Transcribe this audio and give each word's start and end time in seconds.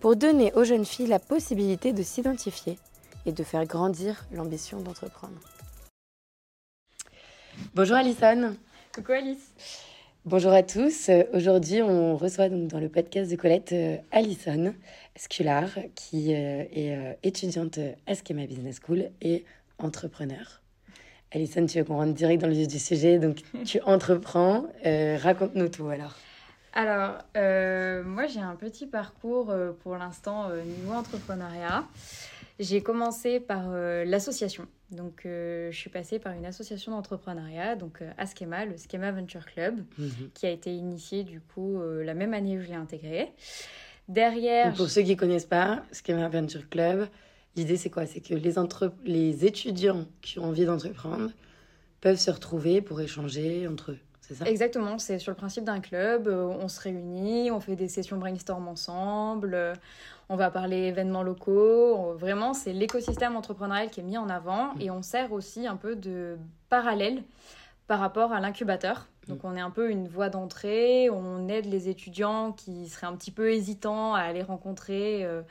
pour 0.00 0.16
donner 0.16 0.52
aux 0.54 0.64
jeunes 0.64 0.84
filles 0.84 1.06
la 1.06 1.18
possibilité 1.18 1.92
de 1.92 2.02
s'identifier 2.02 2.78
et 3.26 3.32
de 3.32 3.42
faire 3.44 3.64
grandir 3.66 4.24
l'ambition 4.32 4.80
d'entreprendre. 4.80 5.38
Bonjour 7.74 7.96
Alison. 7.96 8.56
Coucou 8.94 9.12
Alice. 9.12 9.52
Bonjour 10.24 10.52
à 10.52 10.62
tous. 10.62 11.10
Aujourd'hui, 11.32 11.82
on 11.82 12.16
reçoit 12.16 12.48
donc 12.48 12.68
dans 12.68 12.78
le 12.78 12.88
podcast 12.88 13.30
de 13.30 13.36
Colette 13.36 13.72
euh, 13.72 13.96
Alison 14.10 14.74
Scular, 15.16 15.68
qui 15.94 16.34
euh, 16.34 16.64
est 16.72 16.96
euh, 16.96 17.12
étudiante 17.22 17.78
à 18.06 18.14
Schema 18.14 18.46
Business 18.46 18.80
School 18.84 19.10
et 19.22 19.44
entrepreneur. 19.78 20.60
Alison, 21.32 21.64
tu 21.64 21.78
veux 21.78 21.84
qu'on 21.84 21.96
rentre 21.96 22.12
direct 22.12 22.42
dans 22.42 22.48
le 22.48 22.54
vif 22.54 22.68
du 22.68 22.78
sujet, 22.78 23.18
donc 23.18 23.38
tu 23.64 23.80
entreprends. 23.82 24.64
Raconte-nous 24.84 25.68
tout 25.68 25.88
alors. 25.88 26.16
Alors, 26.72 27.18
moi 27.34 28.26
j'ai 28.26 28.40
un 28.40 28.56
petit 28.56 28.86
parcours 28.86 29.52
pour 29.82 29.96
l'instant 29.96 30.50
niveau 30.64 30.92
entrepreneuriat. 30.92 31.84
J'ai 32.58 32.82
commencé 32.82 33.40
par 33.40 33.70
l'association. 33.70 34.66
Donc, 34.90 35.22
je 35.24 35.70
suis 35.72 35.88
passée 35.88 36.18
par 36.18 36.32
une 36.34 36.44
association 36.44 36.92
d'entrepreneuriat, 36.92 37.74
donc 37.74 38.02
Askema, 38.18 38.66
le 38.66 38.76
Schema 38.76 39.10
Venture 39.12 39.46
Club, 39.46 39.80
mhm. 39.98 40.30
qui 40.34 40.46
a 40.46 40.50
été 40.50 40.74
initié 40.74 41.24
du 41.24 41.40
coup 41.40 41.80
la 42.02 42.14
même 42.14 42.34
année 42.34 42.58
où 42.58 42.60
je 42.60 42.68
l'ai 42.68 42.74
intégré. 42.74 43.32
Derrière. 44.10 44.74
pour 44.74 44.90
ceux 44.90 45.02
qui 45.02 45.14
ne 45.14 45.20
connaissent 45.20 45.46
pas, 45.46 45.84
Schema 45.92 46.28
Venture 46.28 46.68
Club, 46.68 47.06
l'idée 47.54 47.76
c'est 47.76 47.90
quoi? 47.90 48.06
C'est 48.06 48.20
que 48.20 48.34
les, 48.34 48.58
entre... 48.58 48.92
les 49.04 49.44
étudiants 49.44 50.04
qui 50.20 50.38
ont 50.38 50.46
envie 50.46 50.64
d'entreprendre 50.64 51.30
peuvent 52.00 52.18
se 52.18 52.30
retrouver 52.30 52.80
pour 52.82 53.00
échanger 53.00 53.68
entre 53.68 53.92
eux. 53.92 53.98
Exactement, 54.44 54.98
c'est 54.98 55.18
sur 55.18 55.30
le 55.30 55.36
principe 55.36 55.64
d'un 55.64 55.80
club. 55.80 56.28
Euh, 56.28 56.44
on 56.44 56.68
se 56.68 56.80
réunit, 56.80 57.50
on 57.50 57.60
fait 57.60 57.76
des 57.76 57.88
sessions 57.88 58.16
brainstorm 58.16 58.68
ensemble, 58.68 59.54
euh, 59.54 59.74
on 60.28 60.36
va 60.36 60.50
parler 60.50 60.76
événements 60.76 61.22
locaux. 61.22 62.14
Vraiment, 62.14 62.54
c'est 62.54 62.72
l'écosystème 62.72 63.36
entrepreneurial 63.36 63.90
qui 63.90 64.00
est 64.00 64.04
mis 64.04 64.18
en 64.18 64.28
avant 64.28 64.74
mm. 64.74 64.80
et 64.80 64.90
on 64.90 65.02
sert 65.02 65.32
aussi 65.32 65.66
un 65.66 65.76
peu 65.76 65.96
de 65.96 66.36
parallèle 66.68 67.22
par 67.86 67.98
rapport 67.98 68.32
à 68.32 68.40
l'incubateur. 68.40 69.08
Mm. 69.26 69.30
Donc 69.30 69.44
on 69.44 69.56
est 69.56 69.60
un 69.60 69.70
peu 69.70 69.90
une 69.90 70.06
voie 70.08 70.28
d'entrée, 70.28 71.10
on 71.10 71.48
aide 71.48 71.66
les 71.66 71.88
étudiants 71.88 72.52
qui 72.52 72.88
seraient 72.88 73.08
un 73.08 73.16
petit 73.16 73.32
peu 73.32 73.52
hésitants 73.52 74.14
à 74.14 74.20
aller 74.20 74.42
rencontrer 74.42 75.24
euh, 75.24 75.42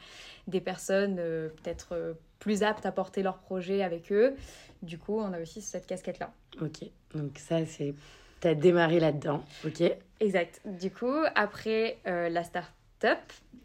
des 0.48 0.62
personnes 0.62 1.16
peut-être 1.16 2.16
plus 2.40 2.64
aptes 2.64 2.86
à 2.86 2.92
porter 2.92 3.22
leur 3.22 3.38
projet 3.38 3.84
avec 3.84 4.12
eux. 4.12 4.36
Du 4.82 4.98
coup, 4.98 5.20
on 5.20 5.34
a 5.34 5.42
aussi 5.42 5.62
cette 5.62 5.86
casquette-là. 5.86 6.32
Ok, 6.62 6.86
donc 7.14 7.38
ça 7.38 7.66
c'est 7.66 7.94
tu 8.42 8.48
as 8.48 8.56
démarré 8.56 9.00
là-dedans, 9.00 9.44
ok 9.66 9.84
Exact. 10.20 10.62
Du 10.66 10.92
coup, 10.92 11.16
après 11.36 11.98
euh, 12.08 12.30
la 12.30 12.44
start-up, 12.44 13.20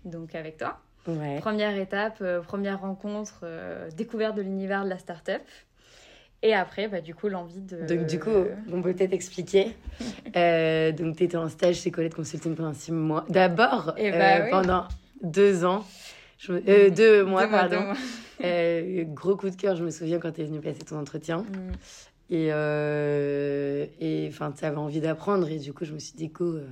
donc 0.05 0.35
avec 0.35 0.57
toi, 0.57 0.79
première 1.41 1.77
étape, 1.77 2.19
euh, 2.21 2.41
première 2.41 2.81
rencontre, 2.81 3.41
euh, 3.43 3.91
découverte 3.91 4.37
de 4.37 4.43
l'univers 4.43 4.85
de 4.85 4.91
la 4.91 4.99
start-up. 4.99 5.43
Et 6.43 6.55
après, 6.55 6.89
bah, 6.89 7.01
du 7.01 7.15
coup, 7.15 7.29
l'envie 7.29 7.63
de. 7.63 7.87
Donc, 7.87 8.07
du 8.07 8.21
coup, 8.21 8.45
on 8.71 8.83
peut 8.83 8.93
peut-être 8.93 9.15
expliquer. 9.15 9.75
donc, 9.99 11.17
tu 11.17 11.25
étais 11.25 11.37
en 11.37 11.49
stage 11.49 11.77
chez 11.77 11.91
Colette 11.91 12.15
Consulting 12.15 12.55
pendant 12.55 12.75
six 12.75 12.93
mois. 12.93 13.25
D'abord, 13.31 13.95
eh 13.97 14.11
bah 14.11 14.41
pendant 14.51 14.85
deux 15.23 15.65
ans. 15.65 15.85
deux 16.47 17.25
mois, 17.25 17.49
pardon. 17.49 17.95
gros 19.15 19.37
coup 19.37 19.49
de 19.49 19.57
cœur, 19.57 19.75
je 19.75 19.85
me 19.85 19.91
souviens 19.91 20.19
quand 20.19 20.33
tu 20.33 20.43
es 20.43 20.45
venue 20.45 20.61
passer 20.61 20.81
ton 20.81 20.99
entretien. 20.99 21.39
Mm. 21.39 21.73
Et 22.31 22.49
euh, 22.53 23.87
et 24.01 24.27
enfin, 24.29 24.53
tu 24.53 24.65
avais 24.65 24.77
envie 24.77 25.01
d'apprendre. 25.01 25.49
Et 25.49 25.59
du 25.59 25.73
coup, 25.73 25.85
je 25.85 25.93
me 25.93 25.99
suis 25.99 26.15
dit, 26.15 26.29
go. 26.29 26.57
Euh, 26.57 26.67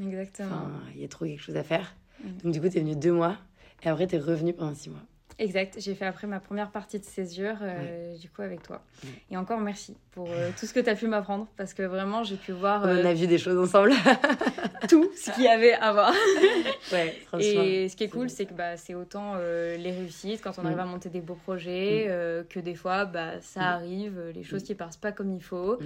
Exactement. 0.00 0.68
Il 0.94 1.00
y 1.00 1.04
a 1.04 1.08
trop 1.08 1.24
quelque 1.24 1.42
chose 1.42 1.56
à 1.56 1.64
faire. 1.64 1.94
Mm. 2.22 2.28
Donc, 2.44 2.52
du 2.52 2.60
coup, 2.60 2.68
tu 2.68 2.78
es 2.78 2.80
venue 2.80 2.96
deux 2.96 3.12
mois. 3.12 3.36
Et 3.82 3.88
après, 3.88 4.06
tu 4.06 4.16
es 4.16 4.18
revenue 4.18 4.52
pendant 4.52 4.74
six 4.74 4.90
mois. 4.90 5.02
Exact, 5.40 5.76
j'ai 5.78 5.94
fait 5.94 6.04
après 6.04 6.26
ma 6.26 6.40
première 6.40 6.72
partie 6.72 6.98
de 6.98 7.04
césure, 7.04 7.58
euh, 7.62 8.16
du 8.16 8.28
coup, 8.28 8.42
avec 8.42 8.60
toi. 8.64 8.82
Et 9.30 9.36
encore 9.36 9.60
merci 9.60 9.96
pour 10.10 10.26
euh, 10.28 10.50
tout 10.58 10.66
ce 10.66 10.74
que 10.74 10.80
tu 10.80 10.90
as 10.90 10.96
pu 10.96 11.06
m'apprendre, 11.06 11.46
parce 11.56 11.74
que 11.74 11.84
vraiment, 11.84 12.24
j'ai 12.24 12.34
pu 12.34 12.50
voir... 12.50 12.82
On 12.82 12.88
a 12.88 13.10
euh, 13.10 13.12
vu 13.12 13.28
des 13.28 13.38
choses 13.38 13.56
ensemble. 13.56 13.92
tout 14.88 15.08
ce 15.14 15.30
qu'il 15.30 15.44
y 15.44 15.48
avait 15.48 15.74
à 15.74 15.92
voir. 15.92 16.12
ouais, 16.92 17.14
Et 17.38 17.88
ce 17.88 17.94
qui 17.94 18.02
est 18.02 18.08
cool, 18.08 18.28
c'est 18.30 18.46
que 18.46 18.52
bah, 18.52 18.76
c'est 18.76 18.96
autant 18.96 19.36
les 19.36 19.92
réussites, 19.92 20.42
quand 20.42 20.58
on 20.58 20.64
arrive 20.64 20.78
mm. 20.78 20.80
à 20.80 20.86
monter 20.86 21.08
des 21.08 21.20
beaux 21.20 21.38
projets, 21.40 22.06
mm. 22.08 22.46
que 22.48 22.58
des 22.58 22.74
fois, 22.74 23.04
bah, 23.04 23.40
ça 23.40 23.60
mm. 23.60 23.62
arrive, 23.62 24.20
les 24.34 24.42
choses 24.42 24.64
qui 24.64 24.74
passent 24.74 24.96
pas 24.96 25.12
comme 25.12 25.32
il 25.32 25.42
faut. 25.42 25.78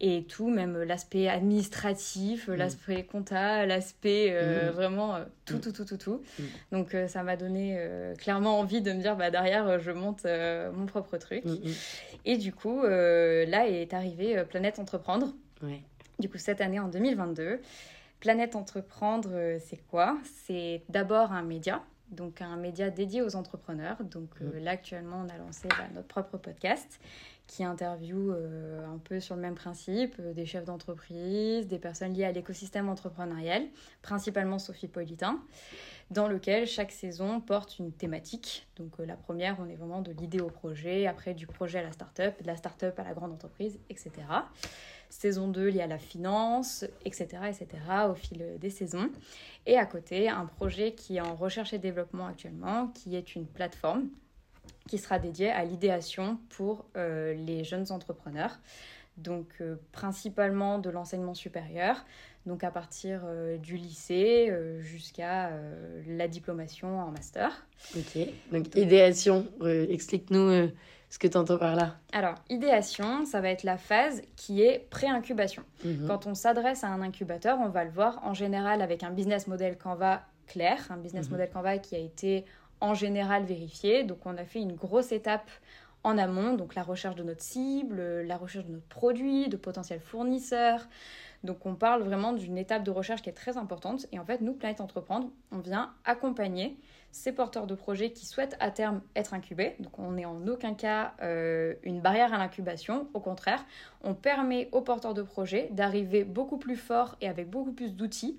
Et 0.00 0.22
tout, 0.28 0.48
même 0.48 0.80
l'aspect 0.84 1.28
administratif, 1.28 2.46
l'aspect 2.46 3.02
comptable, 3.02 3.66
l'aspect 3.66 4.32
vraiment 4.72 5.18
tout, 5.46 5.58
tout, 5.58 5.72
tout, 5.72 5.84
tout, 5.84 5.96
tout. 5.96 6.22
Donc, 6.72 6.94
ça 7.08 7.22
m'a 7.22 7.36
donné 7.36 7.78
clairement 8.18 8.58
envie 8.58 8.80
de 8.80 8.92
me 8.92 9.00
dire, 9.00 9.16
bah, 9.16 9.30
derrière, 9.30 9.66
euh, 9.66 9.78
je 9.78 9.90
monte 9.90 10.24
euh, 10.24 10.70
mon 10.72 10.86
propre 10.86 11.16
truc. 11.18 11.44
Mm, 11.44 11.50
mm. 11.50 11.72
Et 12.24 12.36
du 12.36 12.52
coup, 12.52 12.82
euh, 12.82 13.46
là 13.46 13.68
est 13.68 13.94
arrivé 13.94 14.42
Planète 14.48 14.78
Entreprendre. 14.78 15.34
Du 16.18 16.28
coup, 16.28 16.38
cette 16.38 16.60
année, 16.60 16.80
en 16.80 16.88
2022. 16.88 17.60
Planète 18.20 18.56
Entreprendre, 18.56 19.58
c'est 19.60 19.76
quoi? 19.88 20.16
C'est 20.46 20.82
d'abord 20.88 21.32
un 21.32 21.42
média, 21.42 21.82
donc 22.10 22.40
un 22.40 22.56
média 22.56 22.88
dédié 22.88 23.20
aux 23.20 23.36
entrepreneurs. 23.36 23.98
Donc 24.04 24.30
mm. 24.40 24.58
là, 24.58 24.72
actuellement, 24.72 25.24
on 25.24 25.28
a 25.28 25.36
lancé 25.36 25.68
bah, 25.68 25.86
notre 25.94 26.08
propre 26.08 26.38
podcast 26.38 26.98
qui 27.46 27.64
interviewe 27.64 28.32
un 28.32 28.98
peu 28.98 29.20
sur 29.20 29.36
le 29.36 29.42
même 29.42 29.54
principe 29.54 30.20
des 30.20 30.46
chefs 30.46 30.64
d'entreprise, 30.64 31.66
des 31.66 31.78
personnes 31.78 32.12
liées 32.12 32.24
à 32.24 32.32
l'écosystème 32.32 32.88
entrepreneurial, 32.88 33.62
principalement 34.02 34.58
Sophie 34.58 34.88
Politin 34.88 35.40
dans 36.10 36.28
lequel 36.28 36.66
chaque 36.66 36.92
saison 36.92 37.40
porte 37.40 37.78
une 37.78 37.92
thématique. 37.92 38.66
Donc 38.76 39.00
euh, 39.00 39.06
la 39.06 39.16
première, 39.16 39.56
on 39.58 39.68
est 39.68 39.74
vraiment 39.74 40.02
de 40.02 40.12
l'idée 40.12 40.40
au 40.40 40.48
projet, 40.48 41.06
après 41.06 41.34
du 41.34 41.46
projet 41.46 41.80
à 41.80 41.82
la 41.82 41.92
start-up, 41.92 42.40
de 42.40 42.46
la 42.46 42.56
start-up 42.56 42.98
à 42.98 43.04
la 43.04 43.12
grande 43.12 43.32
entreprise, 43.32 43.78
etc. 43.90 44.12
Saison 45.08 45.48
2 45.48 45.68
liée 45.68 45.82
à 45.82 45.86
la 45.86 45.98
finance, 45.98 46.84
etc., 47.04 47.26
etc., 47.48 47.66
au 48.10 48.14
fil 48.14 48.58
des 48.58 48.70
saisons. 48.70 49.10
Et 49.64 49.78
à 49.78 49.86
côté, 49.86 50.28
un 50.28 50.46
projet 50.46 50.94
qui 50.94 51.16
est 51.16 51.20
en 51.20 51.34
recherche 51.34 51.72
et 51.72 51.78
développement 51.78 52.26
actuellement, 52.26 52.88
qui 52.88 53.16
est 53.16 53.34
une 53.34 53.46
plateforme 53.46 54.08
qui 54.88 54.98
sera 54.98 55.18
dédiée 55.18 55.50
à 55.50 55.64
l'idéation 55.64 56.38
pour 56.50 56.86
euh, 56.96 57.34
les 57.34 57.64
jeunes 57.64 57.90
entrepreneurs. 57.90 58.58
Donc 59.16 59.48
euh, 59.60 59.76
principalement 59.92 60.78
de 60.78 60.90
l'enseignement 60.90 61.34
supérieur, 61.34 62.04
donc 62.44 62.62
à 62.64 62.70
partir 62.70 63.22
euh, 63.24 63.56
du 63.56 63.76
lycée 63.76 64.52
jusqu'à 64.80 65.50
la 66.06 66.28
diplomation 66.28 67.00
en 67.00 67.10
master. 67.10 67.66
Ok, 67.96 68.18
donc 68.52 68.74
idéation, 68.76 69.46
explique-nous 69.62 70.70
ce 71.08 71.18
que 71.18 71.26
tu 71.26 71.36
entends 71.36 71.58
par 71.58 71.76
là. 71.76 71.96
Alors, 72.12 72.34
idéation, 72.50 73.24
ça 73.24 73.40
va 73.40 73.48
être 73.48 73.62
la 73.62 73.78
phase 73.78 74.22
qui 74.36 74.62
est 74.62 74.86
pré-incubation. 74.90 75.62
Mhm. 75.84 76.06
Quand 76.06 76.26
on 76.26 76.34
s'adresse 76.34 76.84
à 76.84 76.88
un 76.88 77.00
incubateur, 77.00 77.58
on 77.60 77.68
va 77.68 77.84
le 77.84 77.90
voir 77.90 78.20
en 78.22 78.34
général 78.34 78.82
avec 78.82 79.02
un 79.02 79.10
business 79.10 79.46
model 79.46 79.78
Canva 79.78 80.22
clair, 80.46 80.78
un 80.90 80.96
business 80.96 81.26
mhm. 81.26 81.32
model 81.32 81.50
Canva 81.50 81.78
qui 81.78 81.94
a 81.94 81.98
été 81.98 82.44
en 82.80 82.94
général 82.94 83.44
vérifié. 83.44 84.04
Donc 84.04 84.18
on 84.24 84.36
a 84.36 84.44
fait 84.44 84.60
une 84.60 84.74
grosse 84.74 85.12
étape 85.12 85.50
en 86.04 86.18
amont, 86.18 86.54
donc 86.54 86.74
la 86.74 86.82
recherche 86.82 87.16
de 87.16 87.24
notre 87.24 87.42
cible, 87.42 88.00
la 88.22 88.36
recherche 88.36 88.66
de 88.66 88.72
notre 88.72 88.86
produit, 88.86 89.48
de 89.48 89.56
potentiels 89.56 90.00
fournisseurs, 90.00 90.86
donc 91.46 91.64
on 91.64 91.74
parle 91.74 92.02
vraiment 92.02 92.32
d'une 92.32 92.58
étape 92.58 92.82
de 92.82 92.90
recherche 92.90 93.22
qui 93.22 93.30
est 93.30 93.34
très 93.34 93.56
importante. 93.56 94.06
Et 94.12 94.18
en 94.18 94.24
fait, 94.24 94.40
nous, 94.40 94.52
Planète 94.52 94.80
Entreprendre, 94.80 95.30
on 95.52 95.58
vient 95.58 95.94
accompagner 96.04 96.76
ces 97.12 97.32
porteurs 97.32 97.66
de 97.66 97.74
projets 97.74 98.10
qui 98.12 98.26
souhaitent 98.26 98.56
à 98.60 98.70
terme 98.70 99.00
être 99.14 99.32
incubés. 99.32 99.76
Donc 99.80 99.98
on 99.98 100.12
n'est 100.12 100.26
en 100.26 100.46
aucun 100.48 100.74
cas 100.74 101.14
euh, 101.22 101.74
une 101.82 102.00
barrière 102.00 102.34
à 102.34 102.38
l'incubation. 102.38 103.08
Au 103.14 103.20
contraire, 103.20 103.64
on 104.02 104.14
permet 104.14 104.68
aux 104.72 104.82
porteurs 104.82 105.14
de 105.14 105.22
projets 105.22 105.68
d'arriver 105.70 106.24
beaucoup 106.24 106.58
plus 106.58 106.76
fort 106.76 107.16
et 107.22 107.28
avec 107.28 107.48
beaucoup 107.48 107.72
plus 107.72 107.94
d'outils 107.94 108.38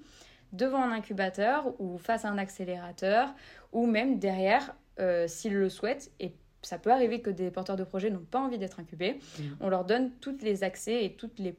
devant 0.54 0.82
un 0.82 0.92
incubateur 0.92 1.74
ou 1.80 1.98
face 1.98 2.26
à 2.26 2.30
un 2.30 2.38
accélérateur 2.38 3.34
ou 3.72 3.86
même 3.86 4.20
derrière 4.20 4.76
euh, 5.00 5.28
s'ils 5.28 5.56
le 5.56 5.70
souhaitent 5.70 6.12
et 6.20 6.34
ça 6.62 6.78
peut 6.78 6.92
arriver 6.92 7.22
que 7.22 7.30
des 7.30 7.52
porteurs 7.52 7.76
de 7.76 7.84
projets 7.84 8.10
n'ont 8.10 8.20
pas 8.20 8.40
envie 8.40 8.58
d'être 8.58 8.80
incubés. 8.80 9.14
Mmh. 9.14 9.44
On 9.62 9.70
leur 9.70 9.86
donne 9.86 10.12
tous 10.20 10.38
les 10.42 10.64
accès 10.64 11.06
et 11.06 11.14
toutes 11.14 11.40
les 11.40 11.56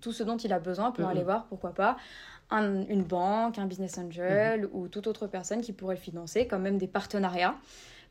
tout 0.00 0.12
ce 0.12 0.22
dont 0.22 0.36
il 0.36 0.52
a 0.52 0.58
besoin 0.58 0.92
pour 0.92 1.06
aller 1.06 1.22
voir, 1.22 1.46
pourquoi 1.46 1.74
pas, 1.74 1.96
une 2.50 3.02
banque, 3.02 3.58
un 3.58 3.66
business 3.66 3.98
angel 3.98 4.68
ou 4.72 4.88
toute 4.88 5.06
autre 5.06 5.26
personne 5.26 5.60
qui 5.60 5.72
pourrait 5.72 5.96
le 5.96 6.00
financer, 6.00 6.46
quand 6.46 6.58
même 6.58 6.78
des 6.78 6.88
partenariats. 6.88 7.56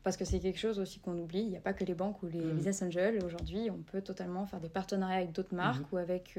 Parce 0.02 0.16
que 0.16 0.24
c'est 0.24 0.40
quelque 0.40 0.58
chose 0.58 0.78
aussi 0.78 0.98
qu'on 0.98 1.18
oublie. 1.18 1.40
Il 1.40 1.50
n'y 1.50 1.58
a 1.58 1.60
pas 1.60 1.74
que 1.74 1.84
les 1.84 1.94
banques 1.94 2.22
ou 2.22 2.26
les 2.26 2.40
business 2.40 2.80
angels. 2.80 3.22
Aujourd'hui, 3.22 3.68
on 3.70 3.82
peut 3.82 4.00
totalement 4.00 4.46
faire 4.46 4.60
des 4.60 4.70
partenariats 4.70 5.18
avec 5.18 5.32
d'autres 5.32 5.54
marques 5.54 5.92
ou 5.92 5.98
avec 5.98 6.38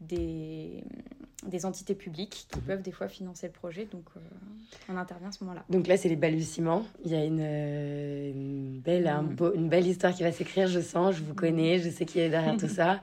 des, 0.00 0.84
des 1.46 1.66
entités 1.66 1.94
publiques 1.94 2.46
qui 2.50 2.58
mhm. 2.58 2.64
peuvent 2.64 2.82
des 2.82 2.92
fois 2.92 3.08
financer 3.08 3.46
le 3.46 3.52
projet. 3.52 3.86
Donc, 3.86 4.04
euh, 4.16 4.20
on 4.88 4.96
intervient 4.96 5.28
à 5.28 5.32
ce 5.32 5.42
moment-là. 5.44 5.64
Donc 5.68 5.86
là, 5.86 5.96
c'est 5.96 6.08
les 6.08 6.16
balbutiements. 6.16 6.84
Il 7.04 7.12
y 7.12 7.14
a 7.14 7.24
une, 7.24 7.40
euh, 7.40 8.30
une 8.30 8.80
belle, 8.80 9.06
un 9.06 9.22
beau, 9.22 9.54
une 9.54 9.68
belle 9.68 9.86
histoire 9.86 10.14
qui 10.14 10.22
va 10.22 10.32
s'écrire, 10.32 10.68
je 10.68 10.80
sens. 10.80 11.16
Je 11.16 11.22
vous 11.22 11.34
connais, 11.34 11.78
je 11.78 11.90
sais 11.90 12.06
qui 12.06 12.20
est 12.20 12.30
derrière 12.30 12.56
tout 12.56 12.68
ça. 12.68 13.00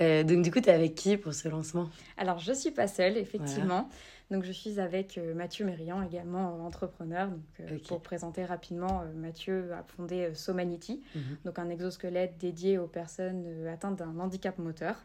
Euh, 0.00 0.22
donc, 0.24 0.42
du 0.42 0.50
coup, 0.50 0.60
tu 0.60 0.68
es 0.68 0.72
avec 0.72 0.94
qui 0.94 1.16
pour 1.16 1.34
ce 1.34 1.48
lancement? 1.48 1.88
Alors, 2.16 2.38
je 2.38 2.50
ne 2.50 2.56
suis 2.56 2.70
pas 2.70 2.88
seule, 2.88 3.16
effectivement. 3.16 3.88
Donc, 4.30 4.44
je 4.44 4.52
suis 4.52 4.80
avec 4.80 5.20
Mathieu 5.34 5.66
Mérian, 5.66 6.02
également 6.02 6.64
entrepreneur. 6.64 7.28
Donc, 7.28 7.82
Pour 7.82 8.00
présenter 8.00 8.44
rapidement, 8.44 9.04
Mathieu 9.14 9.70
a 9.74 9.82
fondé 9.82 10.30
Somanity, 10.34 11.02
mhm. 11.14 11.22
donc 11.44 11.58
un 11.58 11.68
exosquelette 11.68 12.38
dédié 12.38 12.78
aux 12.78 12.86
personnes 12.86 13.66
atteintes 13.66 13.96
d'un 13.96 14.18
handicap 14.18 14.56
moteur. 14.58 14.96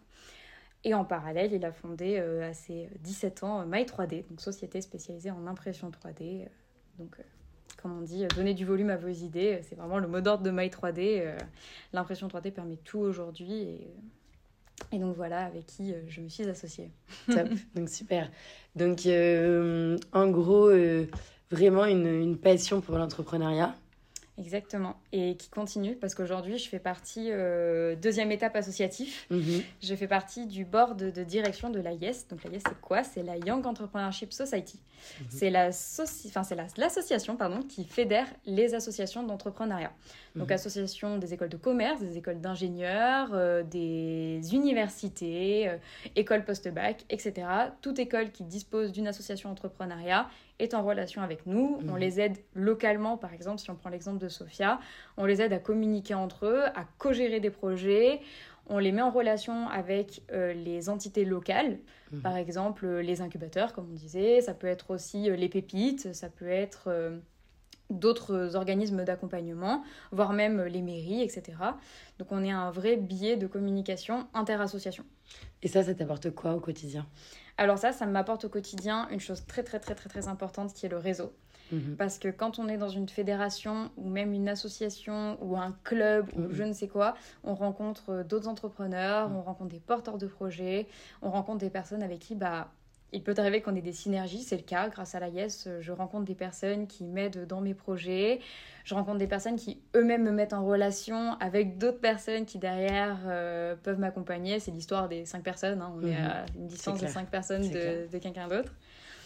Et 0.83 0.93
en 0.93 1.03
parallèle, 1.03 1.53
il 1.53 1.65
a 1.65 1.71
fondé 1.71 2.17
euh, 2.19 2.49
à 2.49 2.53
ses 2.53 2.89
17 3.01 3.43
ans 3.43 3.65
My 3.65 3.83
3D, 3.83 4.25
donc 4.29 4.39
société 4.39 4.79
spécialisée 4.81 5.31
en 5.31 5.45
impression 5.45 5.89
3D. 5.89 6.43
Euh, 6.43 6.45
donc, 6.97 7.15
euh, 7.19 7.23
comme 7.81 7.97
on 7.97 8.01
dit, 8.01 8.25
donner 8.35 8.53
du 8.53 8.65
volume 8.65 8.89
à 8.89 8.97
vos 8.97 9.09
idées, 9.09 9.59
c'est 9.67 9.75
vraiment 9.75 9.99
le 9.99 10.07
mot 10.07 10.21
d'ordre 10.21 10.43
de 10.43 10.51
My 10.51 10.67
3D. 10.67 11.37
L'impression 11.93 12.27
3D 12.27 12.51
permet 12.51 12.77
tout 12.77 12.99
aujourd'hui. 12.99 13.79
Et, 14.91 14.99
donc 14.99 15.15
voilà, 15.15 15.45
avec 15.45 15.65
qui 15.65 15.93
je 16.07 16.21
me 16.21 16.29
suis 16.29 16.43
associée. 16.43 16.91
Top, 17.27 17.47
donc 17.75 17.89
super. 17.89 18.29
Donc 18.75 19.07
en 20.13 20.29
gros, 20.29 20.71
vraiment 21.49 21.85
une 21.85 22.37
passion 22.37 22.81
pour 22.81 22.97
l'entrepreneuriat. 22.97 23.75
Exactement. 24.39 24.95
Et 25.11 25.35
qui 25.35 25.49
continue 25.49 25.95
parce 25.95 26.15
qu'aujourd'hui, 26.15 26.57
je 26.57 26.69
fais 26.69 26.79
partie, 26.79 27.27
euh, 27.29 27.95
deuxième 27.95 28.31
étape 28.31 28.55
associatif, 28.55 29.27
mhm. 29.29 29.61
je 29.83 29.95
fais 29.95 30.07
partie 30.07 30.47
du 30.47 30.63
board 30.63 30.97
de, 30.97 31.23
direction 31.23 31.69
de 31.69 31.79
la 31.79 31.91
YES. 31.91 32.27
Donc 32.29 32.43
la 32.45 32.51
YES, 32.51 32.61
c'est 32.65 32.79
quoi? 32.79 33.03
C'est 33.03 33.21
la 33.21 33.37
Young 33.37 33.65
Entrepreneurship 33.65 34.31
Society. 34.31 34.79
Mhm. 35.19 35.27
C'est 35.29 35.49
l'association 35.49 37.35
pardon, 37.35 37.61
qui 37.63 37.83
fédère 37.83 38.27
les 38.45 38.73
associations 38.75 39.23
d'entrepreneuriat. 39.23 39.91
Donc 40.35 40.47
mhm. 40.47 40.53
association 40.53 41.17
des 41.17 41.33
écoles 41.33 41.49
de 41.49 41.57
commerce, 41.57 41.99
des 41.99 42.17
écoles 42.17 42.39
d'ingénieurs, 42.39 43.31
euh, 43.33 43.63
des 43.63 44.41
universités, 44.53 45.67
euh, 45.67 45.77
écoles 46.15 46.45
post-bac, 46.45 47.03
etc. 47.09 47.45
Toute 47.81 47.99
école 47.99 48.31
qui 48.31 48.43
dispose 48.45 48.93
d'une 48.93 49.07
association 49.07 49.49
entrepreneuriat 49.49 50.29
est 50.59 50.73
en 50.73 50.83
relation 50.83 51.21
avec 51.21 51.45
nous. 51.45 51.79
On 51.87 51.93
mhm. 51.93 51.97
les 51.97 52.19
aide 52.19 52.37
localement, 52.53 53.17
par 53.17 53.33
exemple, 53.33 53.59
si 53.59 53.69
on 53.71 53.75
prend 53.75 53.89
l'exemple 53.89 54.19
de 54.19 54.29
Sofia, 54.29 54.79
on 55.17 55.25
les 55.25 55.41
aide 55.41 55.53
à 55.53 55.59
communiquer 55.59 56.13
entre 56.13 56.45
eux, 56.45 56.63
à 56.75 56.85
co-gérer 56.97 57.39
des 57.39 57.49
projets. 57.49 58.21
On 58.67 58.77
les 58.77 58.91
met 58.91 59.01
en 59.01 59.09
relation 59.09 59.67
avec 59.69 60.21
euh, 60.31 60.53
les 60.53 60.89
entités 60.89 61.25
locales, 61.25 61.79
mhm. 62.11 62.21
par 62.21 62.37
exemple 62.37 62.85
euh, 62.85 63.01
les 63.01 63.21
incubateurs, 63.21 63.73
comme 63.73 63.89
on 63.89 63.95
disait. 63.95 64.41
Ça 64.41 64.53
peut 64.53 64.67
être 64.67 64.91
aussi 64.91 65.29
euh, 65.29 65.35
les 65.35 65.49
pépites, 65.49 66.13
ça 66.13 66.29
peut 66.29 66.49
être 66.49 66.89
d'autres 67.89 68.55
organismes 68.55 69.03
d'accompagnement, 69.03 69.83
voire 70.11 70.33
même 70.33 70.63
les 70.63 70.81
mairies, 70.81 71.21
etc. 71.21 71.57
Donc 72.19 72.31
on 72.31 72.43
est 72.43 72.51
un 72.51 72.71
vrai 72.71 72.97
biais 72.97 73.37
de 73.37 73.47
communication 73.47 74.27
interassociation. 74.33 75.05
Et 75.61 75.67
ça, 75.67 75.83
ça 75.83 75.93
t'apporte 75.93 76.31
quoi 76.31 76.53
au 76.53 76.59
quotidien? 76.59 77.05
Alors 77.57 77.77
ça, 77.77 77.91
ça 77.91 78.05
m'apporte 78.05 78.45
au 78.45 78.49
quotidien 78.49 79.07
une 79.09 79.19
chose 79.19 79.45
très 79.45 79.63
très 79.63 79.79
très 79.79 79.95
très 79.95 80.09
très 80.09 80.27
importante 80.27 80.73
qui 80.73 80.85
est 80.85 80.89
le 80.89 80.97
réseau. 80.97 81.33
Mhm. 81.71 81.95
Parce 81.97 82.17
que 82.17 82.29
quand 82.29 82.59
on 82.59 82.67
est 82.67 82.77
dans 82.77 82.89
une 82.89 83.09
fédération 83.09 83.91
ou 83.97 84.09
même 84.09 84.33
une 84.33 84.49
association 84.49 85.37
ou 85.41 85.57
un 85.57 85.75
club 85.83 86.29
ou 86.35 86.41
mhm. 86.41 86.53
je 86.53 86.63
ne 86.63 86.73
sais 86.73 86.87
quoi, 86.87 87.15
on 87.43 87.53
rencontre 87.53 88.09
euh, 88.09 88.23
d'autres 88.23 88.47
entrepreneurs, 88.47 89.29
mhm. 89.29 89.35
on 89.35 89.41
rencontre 89.41 89.71
des 89.71 89.79
porteurs 89.79 90.17
de 90.17 90.27
projets, 90.27 90.87
on 91.21 91.29
rencontre 91.29 91.59
des 91.59 91.69
personnes 91.69 92.01
avec 92.01 92.19
qui 92.19 92.35
bah, 92.35 92.71
il 93.11 93.23
peut 93.23 93.33
arriver 93.37 93.61
qu'on 93.61 93.75
ait 93.75 93.81
des 93.81 93.93
synergies, 93.93 94.43
c'est 94.43 94.57
le 94.57 94.63
cas. 94.63 94.89
Grâce 94.89 95.15
à 95.15 95.19
la 95.19 95.29
Yes, 95.29 95.67
je 95.79 95.91
rencontre 95.91 96.25
des 96.25 96.35
personnes 96.35 96.87
qui 96.87 97.03
m'aident 97.03 97.47
dans 97.47 97.61
mes 97.61 97.73
projets. 97.73 98.39
Je 98.83 98.93
rencontre 98.93 99.17
des 99.17 99.27
personnes 99.27 99.55
qui 99.55 99.81
eux-mêmes 99.95 100.23
me 100.23 100.31
mettent 100.31 100.53
en 100.53 100.65
relation 100.65 101.33
avec 101.39 101.77
d'autres 101.77 101.99
personnes 101.99 102.45
qui 102.45 102.59
derrière 102.59 103.17
euh, 103.27 103.75
peuvent 103.75 103.99
m'accompagner. 103.99 104.59
C'est 104.59 104.71
l'histoire 104.71 105.07
des 105.07 105.25
cinq 105.25 105.43
personnes. 105.43 105.81
Hein. 105.81 105.93
On 105.95 106.01
est 106.05 106.19
mhm. 106.19 106.25
à 106.25 106.45
une 106.55 106.67
distance 106.67 106.99
de 106.99 107.07
cinq 107.07 107.29
personnes 107.29 107.69
de, 107.69 108.07
de 108.11 108.17
quelqu'un 108.17 108.47
d'autre. 108.47 108.73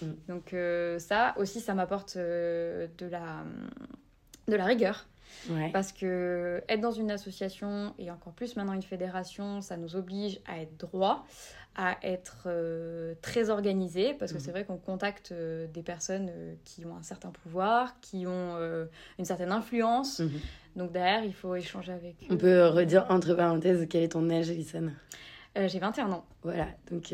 Mhm. 0.01 0.15
Donc 0.27 0.53
euh, 0.53 0.99
ça 0.99 1.33
aussi, 1.37 1.59
ça 1.59 1.73
m'apporte 1.73 2.15
euh, 2.15 2.87
de, 2.97 3.05
la, 3.07 3.43
de 4.47 4.55
la 4.55 4.65
rigueur. 4.65 5.07
Parce 5.71 5.91
que 5.91 6.61
être 6.69 6.81
dans 6.81 6.91
une 6.91 7.11
association 7.11 7.93
et 7.99 8.09
encore 8.11 8.33
plus 8.33 8.55
maintenant 8.55 8.73
une 8.73 8.83
fédération, 8.83 9.61
ça 9.61 9.77
nous 9.77 9.95
oblige 9.95 10.39
à 10.45 10.59
être 10.59 10.77
droit, 10.77 11.25
à 11.75 11.97
être 12.03 12.43
euh, 12.45 13.15
très 13.21 13.49
organisé, 13.49 14.13
parce 14.13 14.31
que 14.31 14.37
mhm. 14.37 14.43
c'est 14.43 14.51
vrai 14.51 14.63
qu'on 14.63 14.77
contacte 14.77 15.31
euh, 15.31 15.65
des 15.67 15.81
personnes 15.81 16.29
euh, 16.29 16.53
qui 16.63 16.85
ont 16.85 16.95
un 16.95 17.01
certain 17.01 17.29
pouvoir, 17.29 17.99
qui 17.99 18.27
ont 18.27 18.57
une 19.17 19.25
certaine 19.25 19.51
influence. 19.51 20.19
Mhm. 20.19 20.31
Donc 20.75 20.91
derrière, 20.91 21.23
il 21.23 21.33
faut 21.33 21.55
échanger 21.55 21.91
avec 21.91 22.15
eux. 22.23 22.27
On 22.29 22.37
peut 22.37 22.67
redire 22.67 23.05
entre 23.09 23.33
parenthèses 23.33 23.85
quel 23.89 24.03
est 24.03 24.09
ton 24.09 24.29
âge, 24.29 24.49
Alison? 24.49 24.91
J'ai 25.55 25.79
21 25.79 26.11
ans. 26.11 26.25
Voilà, 26.41 26.67
donc 26.89 27.13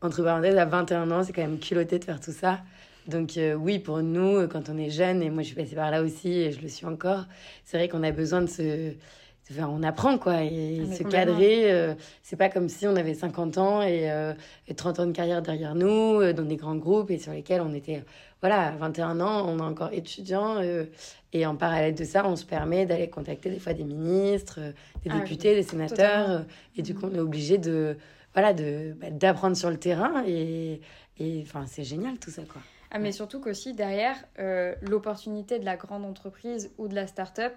entre 0.00 0.22
parenthèses, 0.22 0.56
à 0.56 0.64
21 0.64 1.10
ans, 1.10 1.22
c'est 1.22 1.32
quand 1.32 1.42
même 1.42 1.58
culotté 1.58 1.98
de 1.98 2.04
faire 2.04 2.20
tout 2.20 2.32
ça. 2.32 2.60
Donc 3.08 3.38
oui, 3.58 3.78
pour 3.78 4.02
nous, 4.02 4.46
quand 4.48 4.68
on 4.68 4.78
est 4.78 4.90
jeune, 4.90 5.22
et 5.22 5.30
moi 5.30 5.42
je 5.42 5.48
suis 5.48 5.56
passée 5.56 5.74
par 5.74 5.90
là 5.90 6.02
aussi, 6.02 6.30
et 6.30 6.52
je 6.52 6.60
le 6.60 6.68
suis 6.68 6.86
encore, 6.86 7.24
c'est 7.64 7.78
vrai 7.78 7.88
qu'on 7.88 8.02
a 8.02 8.12
besoin 8.12 8.42
de 8.42 8.46
se 8.46 8.92
on 9.60 9.82
apprend 9.82 10.18
quoi 10.18 10.42
et 10.42 10.82
ah, 10.82 10.94
se 10.94 11.02
cadrer 11.02 11.72
euh, 11.72 11.94
c'est 12.22 12.36
pas 12.36 12.48
comme 12.48 12.68
si 12.68 12.86
on 12.86 12.96
avait 12.96 13.14
50 13.14 13.58
ans 13.58 13.82
et, 13.82 14.10
30 14.74 14.98
euh, 14.98 15.02
ans 15.02 15.06
de 15.06 15.12
carrière 15.12 15.42
derrière 15.42 15.74
nous 15.74 16.20
euh, 16.20 16.32
dans 16.32 16.44
des 16.44 16.56
grands 16.56 16.76
groupes 16.76 17.10
et 17.10 17.18
sur 17.18 17.32
lesquels 17.32 17.60
on 17.60 17.72
était 17.72 18.04
voilà 18.40 18.72
21 18.78 19.20
ans 19.20 19.48
on 19.48 19.58
est 19.58 19.62
encore 19.62 19.92
étudiant 19.92 20.60
et 21.32 21.46
en 21.46 21.56
parallèle 21.56 21.94
de 21.94 22.04
ça 22.04 22.26
on 22.26 22.36
se 22.36 22.44
permet 22.44 22.86
d'aller 22.86 23.08
contacter 23.08 23.50
des 23.50 23.58
fois 23.58 23.72
des 23.72 23.84
ministres 23.84 24.60
des 25.02 25.10
ah 25.10 25.18
députés 25.18 25.54
des 25.54 25.62
sénateurs 25.62 26.44
et 26.76 26.82
du 26.82 26.94
coup 26.94 27.06
on 27.10 27.14
est 27.14 27.20
obligé 27.20 27.58
de 27.58 27.96
voilà 28.34 28.52
de 28.52 28.94
bah, 29.00 29.10
d'apprendre 29.10 29.56
sur 29.56 29.70
le 29.70 29.78
terrain 29.78 30.24
et 30.26 30.80
enfin 31.42 31.64
c'est 31.66 31.84
génial 31.84 32.18
tout 32.18 32.30
ça 32.30 32.42
quoi 32.42 32.60
ah 32.90 32.98
mais 32.98 33.12
surtout 33.12 33.40
qu'aussi 33.40 33.74
derrière 33.74 34.16
l'opportunité 34.82 35.58
de 35.58 35.64
la 35.64 35.76
grande 35.76 36.04
entreprise 36.04 36.72
ou 36.78 36.88
de 36.88 36.94
la 36.94 37.06
start-up 37.06 37.52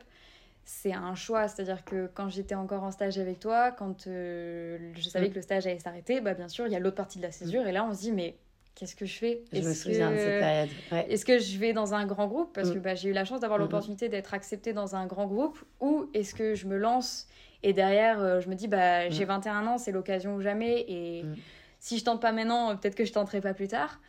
c'est 0.66 0.94
un 0.94 1.16
choix. 1.16 1.48
C'est-à-dire 1.48 1.84
que 1.84 2.10
quand 2.14 2.30
j'étais 2.30 2.56
encore 2.56 2.84
en 2.84 2.92
stage 2.92 3.18
avec 3.18 3.40
toi, 3.40 3.72
quand 3.72 4.08
euh, 4.08 4.92
je 4.96 5.10
savais 5.10 5.28
mm. 5.28 5.32
que 5.32 5.36
le 5.36 5.42
stage 5.42 5.68
allait 5.68 5.80
s'arrêter, 5.80 6.22
bah, 6.22 6.34
bien 6.34 6.48
sûr, 6.48 6.68
il 6.68 6.74
y 6.74 6.76
a 6.76 6.80
l'autre 6.80 6.96
partie 6.96 7.18
de 7.18 7.24
la 7.24 7.32
césure. 7.32 7.64
Mm. 7.64 7.68
Et 7.68 7.72
là, 7.72 7.86
on 7.86 7.94
se 7.94 8.02
dit, 8.02 8.12
mais 8.12 8.36
qu'est-ce 8.76 8.96
que 8.96 9.06
je 9.06 9.18
fais? 9.18 9.44
Je 9.52 9.62
me 9.62 9.74
souviens 9.74 10.12
de 10.12 10.18
cette 10.18 10.40
période. 10.40 10.70
Est-ce 11.10 11.26
que 11.26 11.40
je 11.40 11.58
vais 11.58 11.74
dans 11.74 11.94
un 11.94 12.06
grand 12.06 12.28
groupe? 12.28 12.54
Parce 12.54 12.70
mm. 12.70 12.74
que 12.74 12.80
bah, 12.80 12.96
j'ai 12.96 13.10
eu 13.10 13.14
la 13.14 13.26
chance 13.26 13.42
d'avoir 13.42 13.60
l'opportunité 13.60 14.10
d'être 14.10 14.34
acceptée 14.34 14.74
dans 14.74 14.96
un 14.96 15.06
grand 15.08 15.28
groupe. 15.28 15.64
Ou 15.80 16.10
est-ce 16.14 16.34
que 16.34 16.56
je 16.56 16.68
me 16.68 16.78
lance 16.78 17.28
et 17.64 17.74
derrière, 17.74 18.20
euh, 18.20 18.42
je 18.42 18.50
me 18.50 18.56
dis, 18.56 18.68
bah, 18.68 19.08
j'ai 19.10 19.24
21 19.24 19.68
ans, 19.68 19.78
c'est 19.78 19.92
l'occasion 19.92 20.36
ou 20.36 20.42
jamais. 20.42 20.84
Et 20.88 21.24
si 21.80 22.00
je 22.00 22.04
tente 22.04 22.20
pas 22.20 22.32
maintenant, 22.32 22.76
peut-être 22.76 22.96
que 22.96 23.06
je 23.06 23.14
tenterai 23.14 23.40
pas 23.40 23.54
plus 23.54 23.68
tard. 23.68 24.00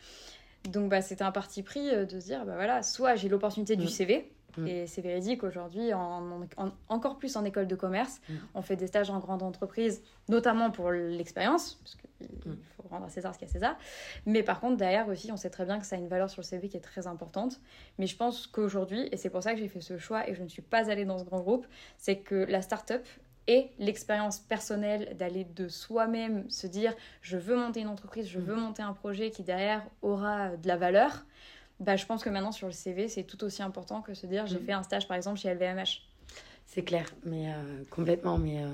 Donc, 0.69 0.89
bah, 0.89 1.01
c'était 1.01 1.23
un 1.23 1.31
parti 1.31 1.63
pris 1.63 1.89
euh, 1.89 2.05
de 2.05 2.19
se 2.19 2.25
dire, 2.25 2.45
bah 2.45 2.55
voilà, 2.55 2.83
soit 2.83 3.15
j'ai 3.15 3.29
l'opportunité 3.29 3.75
du 3.75 3.87
CV 3.87 4.31
Mm. 4.57 4.67
Et 4.67 4.87
c'est 4.87 5.01
véridique 5.01 5.43
aujourd'hui, 5.43 5.93
en, 5.93 6.41
encore 6.89 7.17
plus 7.17 7.35
en 7.35 7.45
école 7.45 7.67
de 7.67 7.75
commerce, 7.75 8.21
mm. 8.29 8.33
on 8.55 8.61
fait 8.61 8.75
des 8.75 8.87
stages 8.87 9.09
en 9.09 9.19
grande 9.19 9.43
entreprise, 9.43 10.01
notamment 10.29 10.71
pour 10.71 10.91
l'expérience, 10.91 11.75
parce 11.75 11.95
qu'il 11.95 12.51
mm. 12.51 12.57
faut 12.77 12.87
rendre 12.89 13.05
à 13.05 13.09
César 13.09 13.33
ce 13.33 13.39
qu'il 13.39 13.47
y 13.47 13.51
a 13.51 13.53
César. 13.53 13.77
Mais 14.25 14.43
par 14.43 14.59
contre, 14.59 14.77
derrière 14.77 15.07
aussi, 15.07 15.31
on 15.31 15.37
sait 15.37 15.49
très 15.49 15.65
bien 15.65 15.79
que 15.79 15.85
ça 15.85 15.95
a 15.95 15.99
une 15.99 16.07
valeur 16.07 16.29
sur 16.29 16.41
le 16.41 16.45
CV 16.45 16.69
qui 16.69 16.77
est 16.77 16.81
très 16.81 17.07
importante. 17.07 17.59
Mais 17.97 18.07
je 18.07 18.15
pense 18.15 18.47
qu'aujourd'hui, 18.47 19.07
et 19.11 19.17
c'est 19.17 19.29
pour 19.29 19.43
ça 19.43 19.53
que 19.53 19.59
j'ai 19.59 19.67
fait 19.67 19.81
ce 19.81 19.97
choix 19.97 20.27
et 20.29 20.35
je 20.35 20.43
ne 20.43 20.49
suis 20.49 20.61
pas 20.61 20.89
allée 20.89 21.05
dans 21.05 21.17
ce 21.17 21.23
grand 21.23 21.39
groupe, 21.39 21.65
c'est 21.97 22.17
que 22.17 22.35
la 22.35 22.61
start-up 22.61 23.05
et 23.47 23.69
l'expérience 23.79 24.39
personnelle 24.39 25.15
d'aller 25.17 25.43
de 25.43 25.67
soi-même 25.67 26.49
se 26.49 26.67
dire 26.67 26.93
je 27.21 27.37
veux 27.37 27.55
monter 27.55 27.81
une 27.81 27.87
entreprise, 27.87 28.27
je 28.27 28.39
veux 28.39 28.55
monter 28.55 28.81
un 28.81 28.93
projet 28.93 29.31
qui 29.31 29.43
derrière 29.43 29.83
aura 30.01 30.55
de 30.55 30.67
la 30.67 30.77
valeur 30.77 31.25
bah, 31.79 31.95
je 31.95 32.05
pense 32.05 32.23
que 32.23 32.29
maintenant 32.29 32.51
sur 32.51 32.67
le 32.67 32.73
CV, 32.73 33.07
c'est 33.07 33.23
tout 33.23 33.43
aussi 33.43 33.61
important 33.61 34.01
que 34.01 34.13
se 34.13 34.25
dire 34.25 34.45
j'ai 34.47 34.59
mm. 34.59 34.65
fait 34.65 34.71
un 34.71 34.83
stage 34.83 35.07
par 35.07 35.17
exemple 35.17 35.39
chez 35.39 35.53
LVMH. 35.53 36.01
C'est 36.65 36.83
clair, 36.83 37.05
mais 37.25 37.49
euh, 37.49 37.83
complètement. 37.89 38.37
Mais 38.37 38.63
euh, 38.63 38.69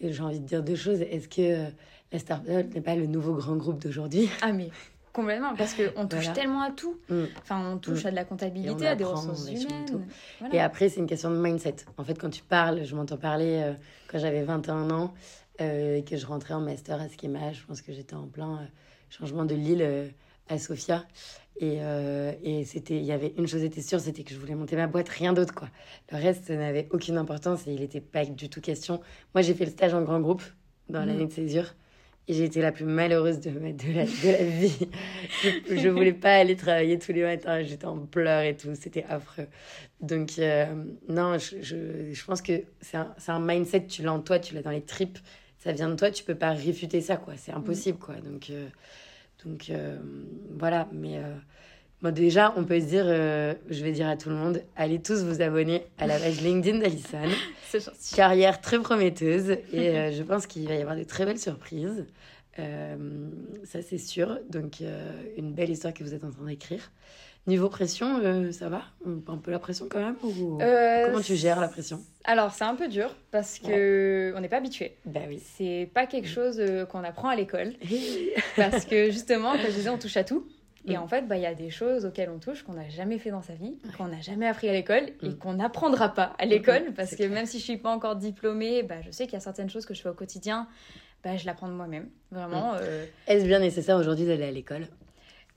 j'ai 0.00 0.22
envie 0.22 0.40
de 0.40 0.46
dire 0.46 0.62
deux 0.62 0.76
choses. 0.76 1.00
Est-ce 1.00 1.28
que 1.28 1.66
euh, 1.66 1.70
la 2.12 2.18
startup 2.18 2.74
n'est 2.74 2.80
pas 2.80 2.96
le 2.96 3.06
nouveau 3.06 3.34
grand 3.34 3.56
groupe 3.56 3.80
d'aujourd'hui? 3.80 4.28
Ah, 4.42 4.52
mais 4.52 4.70
complètement, 5.14 5.54
parce 5.56 5.74
qu'on 5.74 6.06
touche 6.06 6.30
tellement 6.34 6.60
à 6.60 6.70
tout. 6.70 7.00
Mm. 7.08 7.22
Enfin, 7.40 7.72
on 7.72 7.78
touche 7.78 8.04
mm. 8.04 8.08
à 8.08 8.10
de 8.10 8.16
la 8.16 8.24
comptabilité, 8.24 8.86
à 8.86 8.94
des 8.94 9.04
ressources 9.04 9.48
humaines. 9.48 10.06
Et 10.52 10.60
après, 10.60 10.90
c'est 10.90 11.00
une 11.00 11.06
question 11.06 11.30
de 11.30 11.36
mindset. 11.36 11.76
En 11.96 12.04
fait, 12.04 12.18
quand 12.18 12.28
tu 12.28 12.42
parles, 12.42 12.84
je 12.84 12.94
m'entends 12.94 13.16
parler 13.16 13.74
quand 14.08 14.18
j'avais 14.18 14.42
21 14.42 14.90
ans 14.90 15.14
et 15.58 16.04
que 16.06 16.18
je 16.18 16.26
rentrais 16.26 16.52
en 16.52 16.60
master 16.60 17.00
à 17.00 17.08
Schema, 17.08 17.52
je 17.52 17.64
pense 17.64 17.80
que 17.80 17.92
j'étais 17.92 18.14
en 18.14 18.26
plein 18.26 18.68
changement 19.08 19.46
de 19.46 19.54
l'île 19.54 20.12
à 20.48 20.58
Sofia. 20.58 21.06
Et, 21.60 21.78
euh, 21.80 22.32
et 22.42 22.64
c'était, 22.64 22.96
il 22.96 23.04
y 23.04 23.12
avait 23.12 23.32
une 23.38 23.46
chose 23.46 23.62
était 23.62 23.80
sûre, 23.80 24.00
c'était 24.00 24.24
que 24.24 24.34
je 24.34 24.40
voulais 24.40 24.56
monter 24.56 24.74
ma 24.74 24.88
boîte, 24.88 25.08
rien 25.08 25.32
d'autre 25.32 25.54
quoi. 25.54 25.68
Le 26.10 26.18
reste 26.18 26.50
n'avait 26.50 26.88
aucune 26.90 27.16
importance 27.16 27.66
et 27.68 27.72
il 27.72 27.80
n'était 27.80 28.00
pas 28.00 28.24
du 28.24 28.48
tout 28.48 28.60
question. 28.60 29.00
Moi, 29.34 29.42
j'ai 29.42 29.54
fait 29.54 29.64
le 29.64 29.70
stage 29.70 29.94
en 29.94 30.02
grand 30.02 30.20
groupe 30.20 30.42
dans 30.88 31.02
mmh. 31.02 31.06
l'année 31.06 31.26
de 31.26 31.32
césure 31.32 31.74
j'ai 32.28 32.44
été 32.44 32.60
la 32.62 32.72
plus 32.72 32.84
malheureuse 32.84 33.40
de, 33.40 33.50
de, 33.50 33.92
la, 33.92 34.04
de 34.04 34.30
la 34.30 34.44
vie. 34.44 34.88
je, 35.42 35.76
je 35.76 35.88
voulais 35.88 36.12
pas 36.12 36.34
aller 36.36 36.56
travailler 36.56 36.98
tous 36.98 37.12
les 37.12 37.22
matins, 37.22 37.62
j'étais 37.62 37.86
en 37.86 37.98
pleurs 37.98 38.42
et 38.42 38.56
tout, 38.56 38.70
c'était 38.74 39.04
affreux. 39.08 39.46
Donc, 40.00 40.38
euh, 40.38 40.66
non, 41.08 41.38
je, 41.38 41.60
je, 41.60 42.12
je, 42.12 42.24
pense 42.24 42.42
que 42.42 42.64
c'est 42.80 42.96
un, 42.96 43.14
un, 43.28 43.40
mindset, 43.40 43.86
tu 43.86 44.02
l'as 44.02 44.12
en 44.12 44.20
toi, 44.20 44.38
tu 44.38 44.54
l'as 44.54 44.62
dans 44.62 44.70
les 44.70 44.82
tripes, 44.82 45.18
ça 45.58 45.72
vient 45.72 45.88
de 45.88 45.96
toi, 45.96 46.10
tu 46.10 46.24
peux 46.24 46.34
pas 46.34 46.52
réfuter 46.52 47.00
ça, 47.00 47.16
quoi. 47.16 47.34
C'est 47.36 47.52
impossible, 47.52 47.98
quoi. 47.98 48.14
Donc, 48.16 48.50
euh, 48.50 48.68
donc 49.44 49.68
euh, 49.70 49.98
voilà, 50.50 50.88
mais 50.92 51.20
bon, 52.04 52.14
déjà, 52.14 52.54
on 52.56 52.64
peut 52.64 52.78
se 52.80 52.84
dire, 52.86 53.04
je 53.06 53.84
vais 53.84 53.92
dire 53.92 54.08
à 54.08 54.16
tout 54.16 54.28
le 54.28 54.36
monde, 54.36 54.62
allez 54.76 55.00
tous 55.00 55.24
vous 55.24 55.42
abonner 55.42 55.84
à 55.98 56.06
la 56.06 56.18
page 56.18 56.40
LinkedIn 56.40 56.78
d'Alison. 56.78 57.28
Carrière 58.14 58.60
très 58.60 58.78
prometteuse 58.78 59.50
et 59.72 60.12
je 60.12 60.22
pense 60.22 60.46
qu'il 60.46 60.68
va 60.68 60.74
y 60.74 60.80
avoir 60.80 60.96
de 60.96 61.02
très 61.02 61.24
belles 61.24 61.38
surprises. 61.40 62.06
ça, 62.56 63.82
c'est 63.82 63.98
sûr. 63.98 64.38
Donc, 64.50 64.82
une 65.36 65.52
belle 65.52 65.70
histoire 65.70 65.92
que 65.92 66.04
vous 66.04 66.14
êtes 66.14 66.24
en 66.24 66.30
train 66.30 66.44
d'écrire. 66.46 66.90
Niveau 67.46 67.68
pression, 67.68 68.20
euh, 68.22 68.52
ça 68.52 68.70
va? 68.70 68.84
Un 69.28 69.36
peu 69.36 69.50
la 69.50 69.58
pression 69.58 69.86
quand 69.90 69.98
même 69.98 70.16
ou... 70.22 70.58
euh, 70.62 71.04
Comment 71.04 71.20
tu 71.20 71.36
gères 71.36 71.60
la 71.60 71.68
pression? 71.68 72.00
Alors, 72.24 72.52
c'est 72.54 72.64
un 72.64 72.74
peu 72.74 72.88
dur 72.88 73.14
parce 73.30 73.58
que 73.58 74.32
on 74.34 74.40
n'est 74.40 74.48
pas 74.48 74.56
habitué. 74.56 74.96
Bah 75.04 75.20
oui. 75.28 75.42
C'est 75.58 75.90
pas 75.92 76.06
quelque 76.06 76.28
chose 76.28 76.56
euh, 76.58 76.86
qu'on 76.86 77.04
apprend 77.04 77.28
à 77.28 77.36
l'école. 77.36 77.74
parce 78.56 78.86
que 78.86 79.10
justement, 79.10 79.52
comme 79.52 79.66
je 79.66 79.72
disais, 79.72 79.90
on 79.90 79.98
touche 79.98 80.16
à 80.16 80.24
tout. 80.24 80.46
Et 80.86 80.96
mm. 80.96 81.00
en 81.00 81.08
fait, 81.08 81.26
bah, 81.26 81.36
il 81.36 81.42
y 81.42 81.46
a 81.46 81.54
des 81.54 81.70
choses 81.70 82.04
auxquelles 82.04 82.30
on 82.30 82.38
touche 82.38 82.62
qu'on 82.62 82.74
n'a 82.74 82.88
jamais 82.88 83.18
fait 83.18 83.30
dans 83.30 83.42
sa 83.42 83.54
vie, 83.54 83.78
qu'on 83.96 84.08
n'a 84.08 84.20
jamais 84.20 84.46
appris 84.46 84.68
à 84.68 84.72
l'école 84.72 85.10
et 85.22 85.30
mm. 85.30 85.38
qu'on 85.38 85.54
n'apprendra 85.54 86.12
pas 86.12 86.34
à 86.38 86.44
l'école. 86.44 86.90
Mm, 86.90 86.94
parce 86.94 87.14
que 87.14 87.24
même 87.24 87.46
si 87.46 87.58
je 87.58 87.64
suis 87.64 87.76
pas 87.76 87.90
encore 87.90 88.16
diplômée, 88.16 88.82
bah, 88.82 89.00
je 89.02 89.10
sais 89.10 89.24
qu'il 89.24 89.34
y 89.34 89.36
a 89.36 89.40
certaines 89.40 89.70
choses 89.70 89.86
que 89.86 89.94
je 89.94 90.02
fais 90.02 90.08
au 90.08 90.14
quotidien, 90.14 90.68
bah, 91.22 91.36
je 91.36 91.46
l'apprends 91.46 91.68
de 91.68 91.72
moi-même. 91.72 92.08
Vraiment. 92.30 92.74
Euh... 92.80 93.06
Est-ce 93.26 93.46
bien 93.46 93.60
nécessaire 93.60 93.96
aujourd'hui 93.96 94.26
d'aller 94.26 94.44
à 94.44 94.50
l'école? 94.50 94.86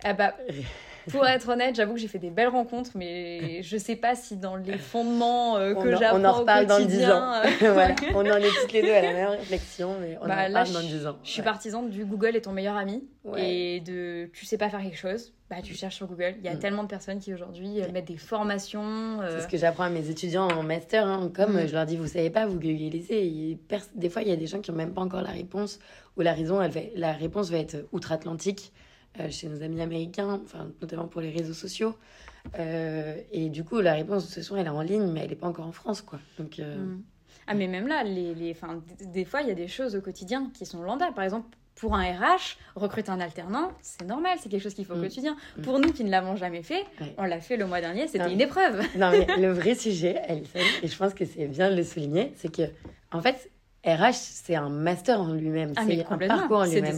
Ah 0.04 0.14
bah, 0.14 0.36
pour 1.12 1.26
être 1.26 1.50
honnête, 1.50 1.76
j'avoue 1.76 1.94
que 1.94 2.00
j'ai 2.00 2.08
fait 2.08 2.20
des 2.20 2.30
belles 2.30 2.48
rencontres, 2.50 2.92
mais 2.96 3.62
je 3.64 3.78
sais 3.78 3.96
pas 3.96 4.16
si 4.16 4.36
dans 4.38 4.56
les 4.56 4.78
fondements 4.78 5.58
euh, 5.58 5.74
que 5.74 5.96
j'apprends. 5.96 6.20
On 6.20 6.26
en 6.26 6.34
reparle 6.34 6.66
dans 6.66 6.80
10 6.80 7.06
ans. 7.06 7.34
Euh, 7.34 7.44
voilà. 7.74 7.96
On 8.14 8.20
en 8.20 8.38
est 8.38 8.50
toutes 8.62 8.74
les 8.74 8.82
deux 8.82 8.94
à 8.94 9.02
la 9.02 9.14
même 9.14 9.30
réflexion, 9.30 9.96
mais 10.00 10.18
on 10.22 10.28
bah, 10.28 10.36
en 10.36 10.48
reparle 10.48 10.72
dans 10.72 10.82
10 10.82 11.08
ans. 11.08 11.18
Je 11.24 11.30
suis 11.30 11.42
partisane 11.42 11.90
du 11.90 12.06
Google 12.06 12.36
est 12.36 12.42
ton 12.42 12.52
meilleur 12.52 12.76
ami. 12.76 13.04
Et 13.36 13.82
de 13.82 14.30
tu 14.34 14.46
sais 14.46 14.58
pas 14.58 14.70
faire 14.70 14.82
quelque 14.82 14.98
chose, 14.98 15.34
bah 15.50 15.58
tu 15.62 15.74
cherches 15.74 15.98
sur 15.98 16.08
Google. 16.08 16.36
Il 16.40 16.46
y 16.46 16.48
a 16.48 16.54
mm. 16.54 16.60
tellement 16.60 16.84
de 16.84 16.88
personnes 16.88 17.20
qui 17.20 17.34
aujourd'hui 17.34 17.82
euh, 17.82 17.92
mettent 17.92 18.08
des 18.08 18.16
formations. 18.16 19.20
C'est 19.30 19.42
ce 19.42 19.48
que 19.50 19.58
j'apprends 19.58 19.84
à 19.84 19.90
mes 19.90 20.10
étudiants 20.10 20.48
en 20.48 20.64
master. 20.64 21.06
Hein. 21.06 21.30
Comme 21.36 21.62
mm. 21.62 21.68
je 21.68 21.74
leur 21.74 21.86
dis, 21.86 21.98
vous 21.98 22.08
savez 22.08 22.30
pas, 22.30 22.46
vous 22.46 22.58
googlisez. 22.58 23.60
Des 23.96 24.10
fois, 24.10 24.22
il 24.22 24.30
y 24.30 24.32
a 24.32 24.38
des 24.38 24.48
gens 24.48 24.62
qui 24.62 24.72
ont 24.72 24.76
même 24.76 24.94
pas 24.94 25.02
encore 25.02 25.22
la 25.22 25.32
réponse, 25.32 25.80
ou 26.16 26.22
la, 26.22 26.32
raison, 26.32 26.62
elle 26.62 26.72
la 26.96 27.12
réponse 27.12 27.50
va 27.50 27.58
être 27.58 27.86
outre-Atlantique. 27.92 28.72
Euh, 29.20 29.30
chez 29.32 29.48
nos 29.48 29.62
amis 29.64 29.82
américains, 29.82 30.40
enfin, 30.44 30.70
notamment 30.82 31.08
pour 31.08 31.22
les 31.22 31.32
réseaux 31.32 31.54
sociaux. 31.54 31.96
Euh, 32.60 33.16
et 33.32 33.50
du 33.50 33.64
coup, 33.64 33.82
la 33.82 33.94
réponse 33.94 34.28
de 34.28 34.32
ce 34.32 34.42
soir, 34.42 34.60
elle 34.60 34.68
est 34.68 34.70
en 34.70 34.82
ligne, 34.82 35.12
mais 35.12 35.22
elle 35.22 35.30
n'est 35.30 35.36
pas 35.36 35.48
encore 35.48 35.66
en 35.66 35.72
France, 35.72 36.02
quoi. 36.02 36.20
Donc, 36.38 36.60
euh, 36.60 36.78
mm. 36.78 37.04
Ah, 37.48 37.54
mais 37.54 37.68
même 37.68 37.88
là, 37.88 38.04
les, 38.04 38.36
les, 38.36 38.56
des 39.02 39.26
fois, 39.26 39.42
il 39.42 39.48
y 39.48 39.52
a 39.52 39.56
des 39.56 39.68
choses 39.68 39.96
au 39.96 40.02
quotidien 40.02 40.52
qui 40.54 40.66
sont 40.66 40.82
lambda. 40.84 41.12
Par 41.14 41.24
exemple, 41.24 41.48
pour 41.76 41.96
un 41.96 42.04
RH, 42.04 42.58
recruter 42.76 43.10
un 43.10 43.20
alternant, 43.20 43.72
c'est 43.82 44.06
normal, 44.06 44.38
c'est 44.42 44.50
quelque 44.50 44.64
chose 44.64 44.74
qu'il 44.74 44.86
faut 44.86 44.94
au 44.94 44.98
mm. 44.98 45.04
quotidien. 45.04 45.38
Mm. 45.58 45.62
Pour 45.62 45.80
nous 45.80 45.92
qui 45.94 46.04
ne 46.04 46.12
l'avons 46.12 46.36
jamais 46.36 46.64
fait, 46.64 46.86
on 47.18 47.24
l'a 47.24 47.40
fait 47.40 47.58
le 47.58 47.66
mois 47.66 47.82
dernier, 47.82 48.08
c'était 48.08 48.32
une 48.32 48.42
épreuve. 48.42 48.82
non, 48.98 49.12
mais 49.12 49.26
le 49.38 49.52
vrai 49.52 49.76
sujet, 49.76 50.18
Alison, 50.18 50.60
et 50.84 50.88
je 50.88 50.98
pense 50.98 51.14
que 51.14 51.26
c'est 51.26 51.48
bien 51.48 51.72
de 51.72 51.76
le 51.76 51.84
souligner, 51.84 52.34
c'est 52.36 52.54
que, 52.54 52.64
en 53.12 53.22
fait, 53.22 53.50
RH, 53.86 54.14
c'est 54.14 54.56
un 54.56 54.70
master 54.70 55.22
en 55.22 55.34
lui-même, 55.34 55.72
ah, 55.76 55.84
c'est 55.88 56.06
un 56.06 56.18
parcours 56.18 56.58
en 56.58 56.66
lui-même. 56.66 56.98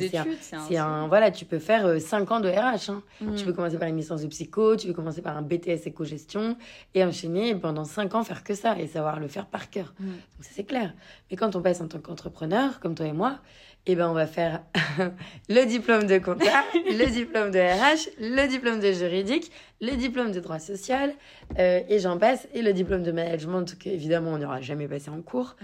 C'est 0.67 0.77
un, 0.77 1.07
voilà, 1.07 1.29
tu 1.29 1.45
peux 1.45 1.59
faire 1.59 1.99
5 1.99 2.31
euh, 2.31 2.33
ans 2.33 2.39
de 2.39 2.49
RH. 2.49 2.89
Hein. 2.89 3.03
Mm. 3.21 3.35
Tu 3.35 3.45
peux 3.45 3.53
commencer 3.53 3.77
par 3.77 3.87
une 3.87 3.97
licence 3.97 4.21
de 4.21 4.27
psycho, 4.27 4.75
tu 4.75 4.87
peux 4.87 4.93
commencer 4.93 5.21
par 5.21 5.37
un 5.37 5.41
BTS 5.41 5.85
éco-gestion 5.85 6.57
et 6.95 7.03
enchaîner 7.03 7.53
pendant 7.55 7.85
5 7.85 8.15
ans 8.15 8.23
faire 8.23 8.43
que 8.43 8.55
ça 8.55 8.79
et 8.79 8.87
savoir 8.87 9.19
le 9.19 9.27
faire 9.27 9.45
par 9.45 9.69
cœur. 9.69 9.93
Mm. 9.99 10.05
Donc 10.07 10.41
ça 10.41 10.51
c'est 10.53 10.63
clair. 10.63 10.93
Mais 11.29 11.37
quand 11.37 11.55
on 11.55 11.61
passe 11.61 11.81
en 11.81 11.87
tant 11.87 11.99
qu'entrepreneur, 11.99 12.79
comme 12.79 12.95
toi 12.95 13.05
et 13.05 13.13
moi, 13.13 13.39
eh 13.85 13.95
ben, 13.95 14.09
on 14.09 14.13
va 14.13 14.27
faire 14.27 14.61
le 15.49 15.65
diplôme 15.65 16.05
de 16.05 16.17
comptable, 16.17 16.67
le 16.73 17.09
diplôme 17.09 17.51
de 17.51 17.59
RH, 17.59 18.09
le 18.19 18.47
diplôme 18.47 18.79
de 18.79 18.91
juridique, 18.91 19.51
le 19.81 19.95
diplôme 19.95 20.31
de 20.31 20.39
droit 20.39 20.59
social, 20.59 21.13
euh, 21.57 21.81
et 21.87 21.99
j'en 21.99 22.17
passe, 22.17 22.47
et 22.53 22.61
le 22.61 22.73
diplôme 22.73 23.03
de 23.03 23.11
management 23.11 23.77
qu'évidemment 23.79 24.31
on 24.33 24.37
n'aura 24.37 24.61
jamais 24.61 24.87
passé 24.87 25.09
en 25.09 25.21
cours. 25.21 25.55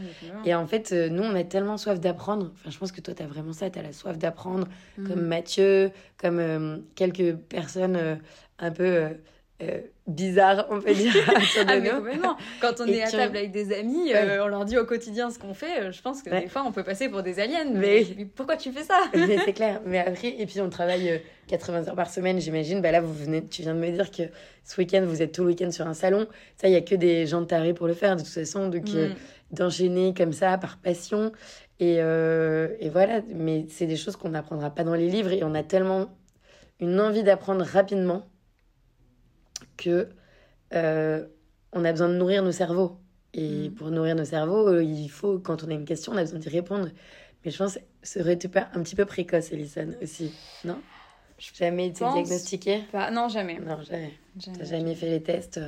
et 0.45 0.55
en 0.55 0.65
fait, 0.65 0.91
euh, 0.91 1.09
nous, 1.09 1.23
on 1.23 1.35
a 1.35 1.43
tellement 1.43 1.77
soif 1.77 1.99
d'apprendre. 1.99 2.51
Enfin, 2.55 2.71
je 2.71 2.77
pense 2.77 2.91
que 2.91 3.01
toi, 3.01 3.13
tu 3.13 3.21
as 3.21 3.27
vraiment 3.27 3.53
ça, 3.53 3.69
tu 3.69 3.79
as 3.79 3.83
la 3.83 3.93
soif 3.93 4.17
d'apprendre, 4.17 4.67
mm. 4.97 5.07
comme 5.07 5.21
Mathieu, 5.21 5.91
comme 6.17 6.39
euh, 6.39 6.77
quelques 6.95 7.35
personnes 7.35 8.19
un 8.57 8.71
peu 8.71 9.09
euh, 9.63 9.79
bizarre, 10.05 10.67
on 10.69 10.81
peut 10.81 10.93
dire. 10.93 11.13
ah, 11.67 11.79
mais 11.79 11.89
Quand 12.59 12.81
on 12.81 12.87
est 12.87 13.01
à 13.01 13.09
table 13.09 13.37
avec 13.37 13.51
des 13.53 13.73
amis, 13.73 14.13
euh, 14.13 14.43
on 14.43 14.47
leur 14.47 14.65
dit 14.65 14.77
au 14.77 14.83
quotidien 14.83 15.31
ce 15.31 15.39
qu'on 15.39 15.53
fait. 15.53 15.79
Euh, 15.79 15.91
je 15.93 16.01
pense 16.01 16.21
que 16.21 16.29
des 16.29 16.49
fois, 16.49 16.63
on 16.67 16.73
peut 16.73 16.83
passer 16.83 17.07
pour 17.07 17.23
des 17.23 17.39
aliens. 17.39 17.63
Mais, 17.73 18.05
pourquoi 18.35 18.57
tu 18.57 18.73
fais 18.73 18.83
ça 18.83 18.99
c'est 19.13 19.53
clair. 19.53 19.81
Mais 19.85 19.99
après, 19.99 20.35
et 20.37 20.45
puis 20.45 20.59
on 20.59 20.69
travaille 20.69 21.21
80 21.47 21.87
heures 21.87 21.95
par 21.95 22.09
semaine, 22.09 22.41
j'imagine. 22.41 22.81
Bah 22.81 22.91
là, 22.91 22.99
vous 22.99 23.13
venez, 23.13 23.47
tu 23.47 23.61
viens 23.61 23.73
de 23.73 23.79
me 23.79 23.89
dire 23.91 24.11
que 24.11 24.23
ce 24.65 24.81
week-end, 24.81 25.05
vous 25.07 25.21
êtes 25.21 25.31
tout 25.31 25.43
le 25.43 25.49
week-end 25.49 25.71
sur 25.71 25.87
un 25.87 25.93
salon. 25.93 26.27
Ça, 26.57 26.67
il 26.67 26.73
y 26.73 26.77
a 26.77 26.81
que 26.81 26.95
des 26.95 27.25
gens 27.25 27.45
tarés 27.45 27.73
pour 27.73 27.87
le 27.87 27.93
faire, 27.93 28.17
de 28.17 28.23
toute 28.23 28.33
façon. 28.33 28.67
Donc, 28.67 28.89
mm. 28.89 29.13
d'enchaîner 29.51 30.13
comme 30.13 30.33
ça, 30.33 30.57
par 30.57 30.77
passion. 30.79 31.31
Et, 31.79 31.95
et 31.95 32.89
voilà. 32.89 33.21
Mais 33.33 33.67
c'est 33.69 33.85
des 33.85 33.95
choses 33.95 34.17
qu'on 34.17 34.29
n'apprendra 34.29 34.69
pas 34.69 34.83
dans 34.83 34.95
les 34.95 35.07
livres. 35.07 35.31
Et 35.31 35.45
on 35.45 35.55
a 35.55 35.63
tellement 35.63 36.09
une 36.81 36.99
envie 36.99 37.23
d'apprendre 37.23 37.63
rapidement 37.63 38.25
que 39.77 40.09
euh, 40.73 41.25
on 41.71 41.85
a 41.85 41.91
besoin 41.91 42.09
de 42.09 42.15
nourrir 42.15 42.43
nos 42.43 42.51
cerveaux. 42.51 42.97
Et 43.33 43.69
mm. 43.69 43.73
pour 43.73 43.91
nourrir 43.91 44.15
nos 44.15 44.25
cerveaux, 44.25 44.67
euh, 44.69 44.83
il 44.83 45.09
faut, 45.09 45.39
quand 45.39 45.63
on 45.63 45.69
a 45.69 45.73
une 45.73 45.85
question, 45.85 46.13
on 46.13 46.17
a 46.17 46.21
besoin 46.21 46.39
d'y 46.39 46.49
répondre. 46.49 46.89
Mais 47.43 47.51
je 47.51 47.57
pense, 47.57 47.77
serait-tu 48.01 48.49
pas 48.49 48.69
un 48.73 48.81
petit 48.81 48.95
peu 48.95 49.05
précoce, 49.05 49.51
Elison, 49.51 49.89
aussi 50.01 50.33
Non? 50.63 50.79
Jamais 51.37 51.87
été 51.87 52.05
diagnostiqué 52.05 52.83
Non, 53.11 53.27
jamais. 53.27 53.59
Non, 53.59 53.81
jamais. 53.83 54.13
jamais 54.37 54.57
T'as 54.57 54.63
jamais 54.63 54.95
fait 54.95 55.09
les 55.09 55.21
tests 55.21 55.57
euh? 55.57 55.67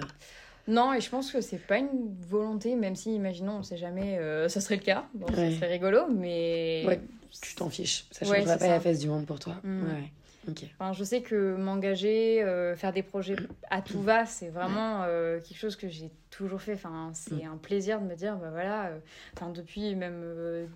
Non, 0.70 0.94
et 0.94 1.02
je 1.02 1.10
pense 1.10 1.32
que 1.32 1.40
c'est 1.40 1.66
pas 1.66 1.78
une 1.78 2.14
volonté, 2.30 2.76
même 2.76 2.96
si, 2.96 3.14
imaginons, 3.14 3.58
on 3.60 3.64
sait 3.64 3.78
jamais, 3.78 4.20
ça 4.50 4.60
serait 4.60 4.76
le 4.76 4.82
cas. 4.82 5.06
Bon, 5.14 5.28
ça 5.28 5.52
serait 5.52 5.68
rigolo, 5.68 6.08
mais. 6.10 6.84
Ouais, 6.86 7.02
tu 7.42 7.56
t'en 7.56 7.70
fiches. 7.70 8.06
Ça 8.12 8.26
changera 8.26 8.58
pas 8.58 8.68
la 8.68 8.80
face 8.80 9.00
du 9.00 9.08
monde 9.08 9.26
pour 9.26 9.40
toi. 9.40 9.56
Mm. 9.64 9.84
Ouais. 9.84 10.12
Enfin, 10.80 10.94
je 10.94 11.04
sais 11.04 11.22
que 11.22 11.56
m'engager, 11.56 12.44
euh, 12.44 12.76
faire 12.76 12.94
des 12.94 13.04
projets 13.04 13.36
à 13.70 13.82
tout 13.82 14.02
va, 14.02 14.26
c'est 14.26 14.50
vraiment 14.50 15.04
euh, 15.04 15.40
quelque 15.40 15.58
chose 15.58 15.76
que 15.76 15.88
j'ai 15.88 16.12
toujours 16.30 16.62
fait. 16.62 16.74
Enfin, 16.74 17.12
c'est 17.14 17.44
mm. 17.46 17.52
un 17.54 17.58
plaisir 17.58 18.02
de 18.02 18.06
me 18.06 18.16
dire, 18.16 18.38
bah 18.38 18.50
voilà, 18.52 18.88
euh, 18.88 19.00
enfin, 19.36 19.50
depuis 19.50 19.96
même 19.96 20.68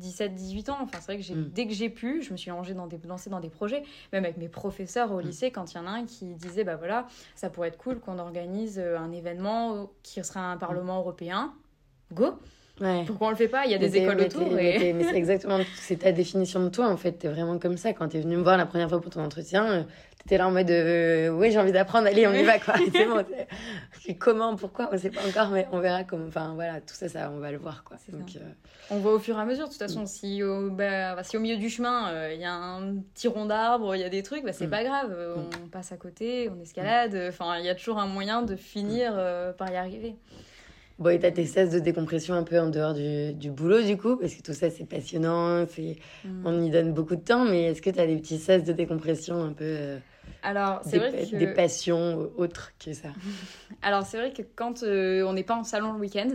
17-18 0.00 0.70
ans, 0.70 0.78
enfin, 0.82 0.98
c'est 1.00 1.14
vrai 1.14 1.18
que 1.18 1.32
mm. 1.32 1.50
dès 1.50 1.66
que 1.66 1.72
j'ai 1.72 1.90
pu, 1.90 2.22
je 2.22 2.32
me 2.32 2.36
suis 2.36 2.50
lancée 2.50 2.74
dans, 2.74 2.86
des, 2.86 2.98
lancée 3.06 3.30
dans 3.30 3.40
des 3.40 3.50
projets, 3.50 3.82
même 4.12 4.24
avec 4.24 4.36
mes 4.36 4.48
professeurs 4.48 5.12
au 5.12 5.18
mm. 5.18 5.26
lycée, 5.26 5.50
quand 5.50 5.72
il 5.72 5.76
y 5.76 5.80
en 5.80 5.86
a 5.86 5.90
un 5.90 6.04
qui 6.04 6.34
disait, 6.34 6.64
bah 6.64 6.76
voilà, 6.76 7.06
ça 7.34 7.50
pourrait 7.50 7.68
être 7.68 7.78
cool 7.78 8.00
qu'on 8.00 8.18
organise 8.18 8.78
un 8.78 9.12
événement 9.12 9.90
qui 10.02 10.22
sera 10.24 10.52
un 10.52 10.56
Parlement 10.56 10.98
européen. 10.98 11.54
Go! 12.12 12.38
Pourquoi 13.06 13.28
on 13.28 13.30
le 13.30 13.36
fait 13.36 13.48
pas? 13.48 13.64
Il 13.66 13.70
y 13.70 13.74
a 13.74 13.78
des 13.78 13.96
écoles 13.96 14.20
autour. 14.20 14.50
Mais, 14.50 14.78
c'est 14.78 15.14
exactement, 15.14 15.58
c'est 15.76 16.00
ta 16.00 16.12
définition 16.12 16.62
de 16.64 16.68
toi 16.68 16.88
en 16.88 16.96
fait. 16.96 17.12
T'es 17.12 17.28
vraiment 17.28 17.58
comme 17.58 17.76
ça. 17.76 17.92
Quand 17.92 18.08
t'es 18.08 18.20
venu 18.20 18.36
me 18.36 18.42
voir 18.42 18.56
la 18.56 18.66
première 18.66 18.88
fois 18.88 19.00
pour 19.00 19.12
ton 19.12 19.22
entretien, 19.22 19.70
euh, 19.70 19.82
t'étais 20.18 20.38
là 20.38 20.48
en 20.48 20.50
mode 20.50 20.70
euh, 20.70 21.28
oui 21.28 21.52
j'ai 21.52 21.58
envie 21.58 21.72
d'apprendre, 21.72 22.06
allez 22.06 22.26
on 22.26 22.32
y 22.32 22.42
va 22.42 22.58
quoi. 22.58 22.74
c'est 22.92 23.06
bon. 23.06 23.24
Comment, 24.18 24.56
pourquoi, 24.56 24.88
on 24.92 24.98
sait 24.98 25.10
pas 25.10 25.20
encore, 25.26 25.50
mais 25.50 25.66
on 25.70 25.80
verra 25.80 26.04
comment. 26.04 26.26
Enfin 26.26 26.52
voilà, 26.54 26.80
tout 26.80 26.94
ça, 26.94 27.08
ça 27.08 27.30
on 27.32 27.38
va 27.38 27.52
le 27.52 27.58
voir 27.58 27.84
quoi. 27.84 27.98
Donc, 28.08 28.36
euh, 28.36 28.40
On 28.90 28.98
voit 28.98 29.12
au 29.12 29.18
fur 29.18 29.36
et 29.36 29.40
à 29.40 29.44
mesure. 29.44 29.66
De 29.66 29.70
toute 29.70 29.78
façon, 29.78 30.06
si 30.06 30.42
au, 30.42 30.70
bah, 30.70 31.22
si 31.24 31.36
au 31.36 31.40
milieu 31.40 31.58
du 31.58 31.68
chemin 31.68 32.30
il 32.32 32.40
y 32.40 32.44
a 32.44 32.54
un 32.54 32.96
petit 33.14 33.28
rond 33.28 33.44
d'arbre, 33.46 33.94
il 33.94 34.00
y 34.00 34.04
a 34.04 34.08
des 34.08 34.22
trucs, 34.22 34.44
bah, 34.44 34.52
c'est 34.52 34.66
mm. 34.66 34.70
pas 34.70 34.84
grave. 34.84 35.10
Mm. 35.10 35.64
On 35.64 35.68
passe 35.68 35.92
à 35.92 35.96
côté, 35.96 36.50
on 36.50 36.60
escalade. 36.60 37.16
Enfin, 37.28 37.58
il 37.58 37.66
y 37.66 37.70
a 37.70 37.74
toujours 37.74 37.98
un 37.98 38.06
moyen 38.06 38.42
de 38.42 38.56
finir 38.56 39.12
par 39.58 39.70
y 39.70 39.76
arriver. 39.76 40.16
Bon, 41.02 41.10
et 41.10 41.18
t'as 41.18 41.32
tes 41.32 41.46
cesses 41.46 41.70
de 41.70 41.80
décompression 41.80 42.34
un 42.34 42.44
peu 42.44 42.60
en 42.60 42.68
dehors 42.68 42.94
du, 42.94 43.34
du 43.34 43.50
boulot, 43.50 43.82
du 43.82 43.96
coup, 43.96 44.16
parce 44.16 44.34
que 44.36 44.42
tout 44.42 44.52
ça, 44.52 44.70
c'est 44.70 44.84
passionnant, 44.84 45.66
c'est... 45.66 45.96
Mm. 46.24 46.46
on 46.46 46.62
y 46.62 46.70
donne 46.70 46.92
beaucoup 46.92 47.16
de 47.16 47.22
temps, 47.22 47.44
mais 47.44 47.64
est-ce 47.64 47.82
que 47.82 47.90
t'as 47.90 48.06
des 48.06 48.16
petits 48.16 48.38
cesses 48.38 48.62
de 48.62 48.72
décompression 48.72 49.42
un 49.42 49.52
peu... 49.52 49.64
Euh, 49.64 49.98
Alors, 50.44 50.80
c'est 50.84 50.98
vrai 50.98 51.10
que... 51.10 51.36
Des 51.36 51.48
passions 51.48 52.30
autres 52.36 52.72
que 52.78 52.92
ça? 52.92 53.08
Alors, 53.82 54.06
c'est 54.06 54.16
vrai 54.16 54.32
que 54.32 54.42
quand 54.54 54.84
euh, 54.84 55.24
on 55.24 55.32
n'est 55.32 55.42
pas 55.42 55.56
en 55.56 55.64
salon 55.64 55.92
le 55.92 55.98
week-end, 55.98 56.28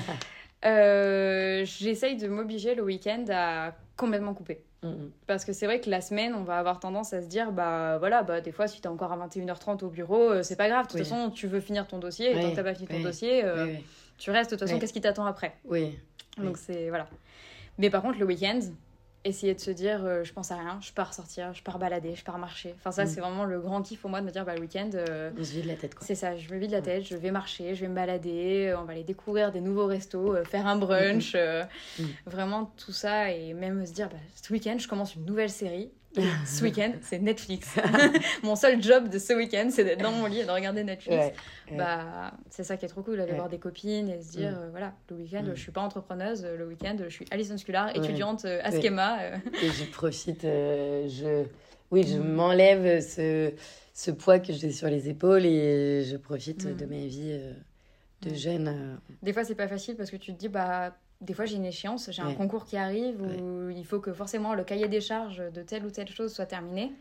euh, 0.64 1.66
j'essaye 1.66 2.16
de 2.16 2.28
m'obliger 2.28 2.74
le 2.74 2.82
week-end 2.82 3.26
à 3.28 3.74
complètement 3.98 4.32
couper. 4.32 4.62
Mm, 4.82 4.88
mm. 4.88 5.10
Parce 5.26 5.44
que 5.44 5.52
c'est 5.52 5.66
vrai 5.66 5.80
que 5.80 5.90
la 5.90 6.00
semaine, 6.00 6.34
on 6.34 6.44
va 6.44 6.58
avoir 6.58 6.80
tendance 6.80 7.12
à 7.12 7.22
se 7.22 7.26
dire, 7.26 7.52
bah 7.52 7.98
voilà, 7.98 8.22
bah 8.22 8.40
des 8.40 8.52
fois, 8.52 8.68
si 8.68 8.80
t'es 8.80 8.88
encore 8.88 9.12
à 9.12 9.26
21h30 9.26 9.84
au 9.84 9.88
bureau, 9.88 10.30
euh, 10.30 10.42
c'est 10.42 10.56
pas 10.56 10.68
grave. 10.68 10.86
De 10.86 10.92
toute 10.92 11.00
façon, 11.00 11.30
tu 11.30 11.46
veux 11.46 11.60
finir 11.60 11.86
ton 11.86 11.98
dossier, 11.98 12.30
et 12.30 12.40
tant 12.40 12.50
que 12.50 12.56
t'as 12.56 12.62
pas 12.62 12.74
fini 12.74 12.88
ton 12.88 13.00
dossier, 13.00 13.44
euh, 13.44 13.66
tu 14.18 14.30
restes. 14.30 14.50
De 14.50 14.56
toute 14.56 14.66
façon, 14.66 14.78
qu'est-ce 14.78 14.92
qui 14.92 15.00
t'attend 15.00 15.26
après 15.26 15.56
Oui. 15.64 15.98
Donc 16.36 16.58
c'est. 16.58 16.88
Voilà. 16.88 17.08
Mais 17.78 17.90
par 17.90 18.02
contre, 18.02 18.18
le 18.18 18.26
week-end, 18.26 18.60
essayer 19.24 19.54
de 19.54 19.60
se 19.60 19.70
dire 19.70 20.04
euh, 20.04 20.24
je 20.24 20.32
pense 20.32 20.50
à 20.50 20.56
rien, 20.56 20.78
je 20.80 20.92
pars 20.92 21.12
sortir, 21.14 21.52
je 21.52 21.62
pars 21.62 21.78
balader, 21.78 22.14
je 22.14 22.24
pars 22.24 22.38
marcher. 22.38 22.74
Enfin, 22.78 22.90
ça, 22.90 23.04
mm. 23.04 23.06
c'est 23.08 23.20
vraiment 23.20 23.44
le 23.44 23.60
grand 23.60 23.82
kiff 23.82 24.00
pour 24.00 24.10
moi 24.10 24.20
de 24.20 24.26
me 24.26 24.30
dire 24.30 24.44
bah, 24.44 24.54
le 24.54 24.60
week-end. 24.60 24.90
Euh, 24.94 25.30
on 25.38 25.44
se 25.44 25.52
vide 25.52 25.66
la 25.66 25.74
tête 25.74 25.94
quoi. 25.94 26.06
C'est 26.06 26.14
ça, 26.14 26.36
je 26.36 26.52
me 26.52 26.58
vide 26.58 26.70
la 26.70 26.82
tête, 26.82 27.04
je 27.04 27.16
vais 27.16 27.30
marcher, 27.30 27.74
je 27.74 27.82
vais 27.82 27.88
me 27.88 27.94
balader, 27.94 28.74
on 28.78 28.84
va 28.84 28.92
aller 28.92 29.04
découvrir 29.04 29.52
des 29.52 29.60
nouveaux 29.60 29.86
restos, 29.86 30.34
euh, 30.34 30.44
faire 30.44 30.66
un 30.66 30.76
brunch, 30.76 31.34
mm. 31.34 32.02
vraiment 32.26 32.72
tout 32.76 32.92
ça 32.92 33.30
et 33.30 33.54
même 33.54 33.84
se 33.86 33.92
dire 33.92 34.08
bah, 34.08 34.16
ce 34.34 34.52
week-end, 34.52 34.76
je 34.78 34.88
commence 34.88 35.14
une 35.14 35.24
nouvelle 35.24 35.50
série 35.50 35.90
ce 36.46 36.62
week-end, 36.62 36.92
c'est 37.02 37.18
Netflix. 37.18 37.76
mon 38.42 38.56
seul 38.56 38.82
job 38.82 39.08
de 39.08 39.18
ce 39.18 39.32
week-end, 39.32 39.68
c'est 39.70 39.84
d'être 39.84 40.02
dans 40.02 40.12
mon 40.12 40.26
lit 40.26 40.40
et 40.40 40.44
de 40.44 40.50
regarder 40.50 40.84
Netflix. 40.84 41.32
Bah, 41.76 42.32
c'est 42.50 42.64
ça 42.64 42.76
qui 42.76 42.84
est 42.84 42.88
trop 42.88 43.02
cool, 43.02 43.18
d'aller 43.18 43.34
voir 43.34 43.48
des 43.48 43.58
copines 43.58 44.08
et 44.08 44.22
se 44.22 44.30
dire, 44.32 44.52
mm. 44.52 44.62
euh, 44.62 44.70
voilà, 44.70 44.94
le 45.10 45.16
week-end, 45.16 45.42
mm. 45.42 45.54
je 45.54 45.60
suis 45.60 45.72
pas 45.72 45.82
entrepreneuse, 45.82 46.44
le 46.44 46.66
week-end, 46.66 46.96
je 47.02 47.08
suis 47.08 47.26
Alison 47.30 47.56
Scular, 47.56 47.94
étudiante 47.94 48.44
euh, 48.44 48.60
à 48.62 48.70
Schema. 48.70 49.20
Euh. 49.20 49.36
Et 49.62 49.68
je 49.68 49.84
profite, 49.90 50.42
je... 50.42 51.44
oui, 51.90 52.06
je 52.06 52.16
mm. 52.16 52.32
m'enlève 52.32 53.00
ce, 53.00 53.52
ce 53.92 54.10
poids 54.10 54.38
que 54.38 54.52
j'ai 54.52 54.70
sur 54.70 54.88
les 54.88 55.08
épaules 55.08 55.44
et 55.44 56.04
je 56.04 56.16
profite 56.16 56.66
de 56.66 56.86
ma 56.86 56.96
vie 56.96 57.38
de 58.22 58.34
jeune. 58.34 58.98
Des 59.22 59.32
fois, 59.32 59.44
c'est 59.44 59.54
pas 59.54 59.68
facile 59.68 59.96
parce 59.96 60.10
que 60.10 60.16
tu 60.16 60.32
te 60.32 60.38
dis, 60.38 60.48
bah 60.48 60.96
des 61.20 61.34
fois 61.34 61.44
j'ai 61.44 61.56
une 61.56 61.64
échéance, 61.64 62.10
j'ai 62.10 62.22
un 62.22 62.34
concours 62.34 62.64
qui 62.64 62.76
arrive 62.76 63.20
où 63.20 63.70
il 63.70 63.84
faut 63.84 64.00
que 64.00 64.12
forcément 64.12 64.54
le 64.54 64.64
cahier 64.64 64.88
des 64.88 65.00
charges 65.00 65.42
de 65.52 65.62
telle 65.62 65.84
ou 65.84 65.90
telle 65.90 66.08
chose 66.08 66.32
soit 66.32 66.46
terminé. 66.46 66.92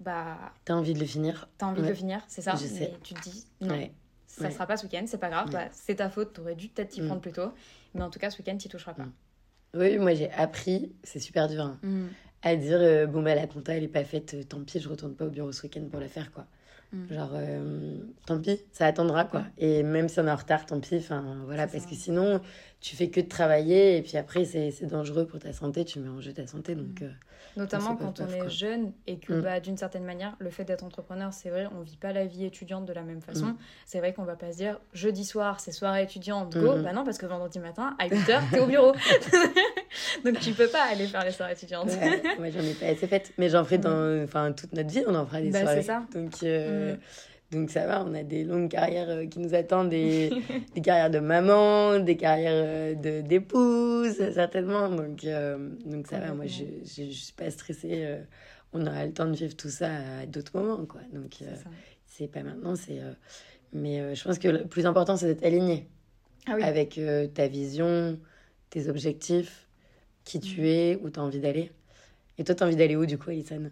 Bah, 0.00 0.38
t'as 0.64 0.74
envie 0.74 0.94
de 0.94 1.00
le 1.00 1.06
finir. 1.06 1.48
T'as 1.58 1.66
envie 1.66 1.82
de 1.82 1.88
le 1.88 1.94
finir, 1.94 2.22
c'est 2.28 2.42
ça. 2.42 2.54
Mais 2.78 2.92
tu 3.02 3.14
te 3.14 3.20
dis 3.22 3.46
non, 3.60 3.88
ça 4.26 4.50
sera 4.50 4.66
pas 4.66 4.76
ce 4.76 4.84
week-end, 4.84 5.04
c'est 5.06 5.18
pas 5.18 5.30
grave. 5.30 5.50
Bah, 5.50 5.66
c'est 5.72 5.96
ta 5.96 6.08
faute, 6.08 6.32
t'aurais 6.34 6.54
dû 6.54 6.68
peut-être 6.68 6.90
t'y 6.90 7.02
mm. 7.02 7.06
prendre 7.06 7.20
plus 7.20 7.32
tôt. 7.32 7.52
Mais 7.94 8.02
en 8.02 8.10
tout 8.10 8.18
cas, 8.18 8.30
ce 8.30 8.38
week-end, 8.38 8.56
t'y 8.56 8.68
toucheras 8.68 8.94
pas. 8.94 9.04
Mm. 9.04 9.12
Oui, 9.74 9.98
moi 9.98 10.14
j'ai 10.14 10.30
appris, 10.32 10.92
c'est 11.02 11.18
super 11.18 11.48
dur, 11.48 11.62
hein, 11.62 11.78
mm. 11.82 12.06
à 12.42 12.56
dire 12.56 12.78
euh, 12.80 13.06
bon 13.06 13.22
bah 13.22 13.34
la 13.34 13.46
compta 13.46 13.74
elle 13.74 13.84
est 13.84 13.88
pas 13.88 14.04
faite, 14.04 14.32
euh, 14.34 14.42
tant 14.42 14.60
pis, 14.64 14.80
je 14.80 14.88
retourne 14.88 15.14
pas 15.14 15.26
au 15.26 15.30
bureau 15.30 15.52
ce 15.52 15.62
week-end 15.62 15.82
pour 15.90 16.00
la 16.00 16.08
faire 16.08 16.32
quoi. 16.32 16.46
Genre, 17.10 17.32
euh, 17.34 17.98
tant 18.24 18.40
pis, 18.40 18.58
ça 18.72 18.86
attendra 18.86 19.26
quoi. 19.26 19.44
Et 19.58 19.82
même 19.82 20.08
si 20.08 20.20
on 20.20 20.26
est 20.26 20.30
en 20.30 20.36
retard, 20.36 20.64
tant 20.64 20.80
pis, 20.80 20.96
enfin 20.96 21.42
voilà, 21.44 21.66
parce 21.66 21.84
que 21.84 21.94
sinon 21.94 22.40
tu 22.80 22.94
fais 22.94 23.08
que 23.08 23.20
de 23.20 23.28
travailler 23.28 23.96
et 23.96 24.02
puis 24.02 24.16
après 24.16 24.44
c'est 24.44 24.86
dangereux 24.86 25.26
pour 25.26 25.40
ta 25.40 25.52
santé, 25.52 25.84
tu 25.84 25.98
mets 25.98 26.08
en 26.08 26.20
jeu 26.20 26.32
ta 26.32 26.46
santé. 26.46 26.74
Donc, 26.74 27.00
mm. 27.00 27.04
euh, 27.04 27.10
Notamment 27.56 27.96
quand 27.96 28.20
on 28.20 28.28
est 28.28 28.48
jeune 28.48 28.92
et 29.08 29.18
que 29.18 29.32
mm. 29.32 29.42
bah, 29.42 29.58
d'une 29.58 29.76
certaine 29.76 30.04
manière, 30.04 30.36
le 30.38 30.50
fait 30.50 30.64
d'être 30.64 30.84
entrepreneur, 30.84 31.32
c'est 31.32 31.50
vrai, 31.50 31.66
on 31.76 31.80
vit 31.80 31.96
pas 31.96 32.12
la 32.12 32.24
vie 32.24 32.44
étudiante 32.44 32.86
de 32.86 32.92
la 32.92 33.02
même 33.02 33.20
façon. 33.20 33.46
Mm. 33.46 33.56
C'est 33.84 33.98
vrai 33.98 34.12
qu'on 34.12 34.22
va 34.22 34.36
pas 34.36 34.52
se 34.52 34.58
dire 34.58 34.80
jeudi 34.92 35.24
soir, 35.24 35.58
c'est 35.58 35.72
soirée 35.72 36.04
étudiante, 36.04 36.56
go. 36.56 36.80
Bah 36.82 36.92
non, 36.92 37.04
parce 37.04 37.18
que 37.18 37.26
vendredi 37.26 37.58
matin, 37.58 37.96
à 37.98 38.06
8h, 38.06 38.50
t'es 38.50 38.60
au 38.60 38.66
bureau. 38.66 38.92
donc 40.24 40.38
tu 40.38 40.52
peux 40.52 40.68
pas 40.68 40.84
aller 40.84 41.06
faire 41.08 41.24
les 41.24 41.32
soirées 41.32 41.54
étudiantes. 41.54 41.90
moi 42.38 42.50
j'en 42.50 42.60
ai 42.60 42.74
pas 42.74 42.86
assez 42.86 43.08
fait, 43.08 43.32
mais 43.38 43.48
j'en 43.48 43.64
ferai 43.64 43.78
dans 43.78 44.22
enfin, 44.22 44.52
toute 44.52 44.72
notre 44.72 44.90
vie, 44.90 45.02
on 45.08 45.14
en 45.16 45.26
fera 45.26 45.40
des 45.40 45.50
bah, 45.50 45.62
soirées. 45.62 45.82
Ça. 45.82 46.04
Donc. 46.14 46.42
Euh, 46.44 46.94
donc 47.50 47.70
ça 47.70 47.86
va, 47.86 48.04
on 48.04 48.12
a 48.12 48.22
des 48.22 48.44
longues 48.44 48.70
carrières 48.70 49.08
euh, 49.08 49.26
qui 49.26 49.38
nous 49.38 49.54
attendent, 49.54 49.88
des, 49.88 50.30
des 50.74 50.82
carrières 50.82 51.10
de 51.10 51.18
maman, 51.18 51.98
des 51.98 52.16
carrières 52.16 52.52
euh, 52.52 52.94
de 52.94 53.26
d'épouse, 53.26 54.16
certainement. 54.34 54.90
Donc, 54.90 55.24
euh, 55.24 55.70
donc 55.86 56.06
ça 56.08 56.18
va, 56.18 56.34
moi 56.34 56.44
je 56.46 56.64
ne 57.02 57.10
suis 57.10 57.32
pas 57.32 57.50
stressée. 57.50 58.18
on 58.74 58.86
aura 58.86 59.06
le 59.06 59.12
temps 59.12 59.26
de 59.26 59.34
vivre 59.34 59.56
tout 59.56 59.70
ça 59.70 59.90
à 60.20 60.26
d'autres 60.26 60.58
moments. 60.58 60.84
Quoi. 60.84 61.00
Donc 61.12 61.38
c'est 62.06 62.28
pas 62.28 62.42
maintenant, 62.42 62.76
c'est... 62.76 63.00
mais 63.72 64.14
je 64.14 64.24
pense 64.24 64.38
que 64.38 64.48
le 64.48 64.66
plus 64.66 64.84
important, 64.84 65.16
c'est 65.16 65.26
d'être 65.26 65.44
aligné 65.44 65.88
ah 66.46 66.56
avec 66.62 67.00
ta 67.34 67.48
vision, 67.48 68.18
tes 68.68 68.88
objectifs, 68.88 69.68
qui 70.24 70.40
tu 70.40 70.60
mm. 70.60 70.64
es, 70.64 70.96
où 71.02 71.08
tu 71.08 71.18
as 71.18 71.22
envie 71.22 71.40
d'aller. 71.40 71.70
Et 72.36 72.44
toi, 72.44 72.54
tu 72.54 72.62
as 72.62 72.66
envie 72.66 72.76
d'aller 72.76 72.96
où 72.96 73.06
du 73.06 73.16
coup, 73.16 73.30
Alison? 73.30 73.70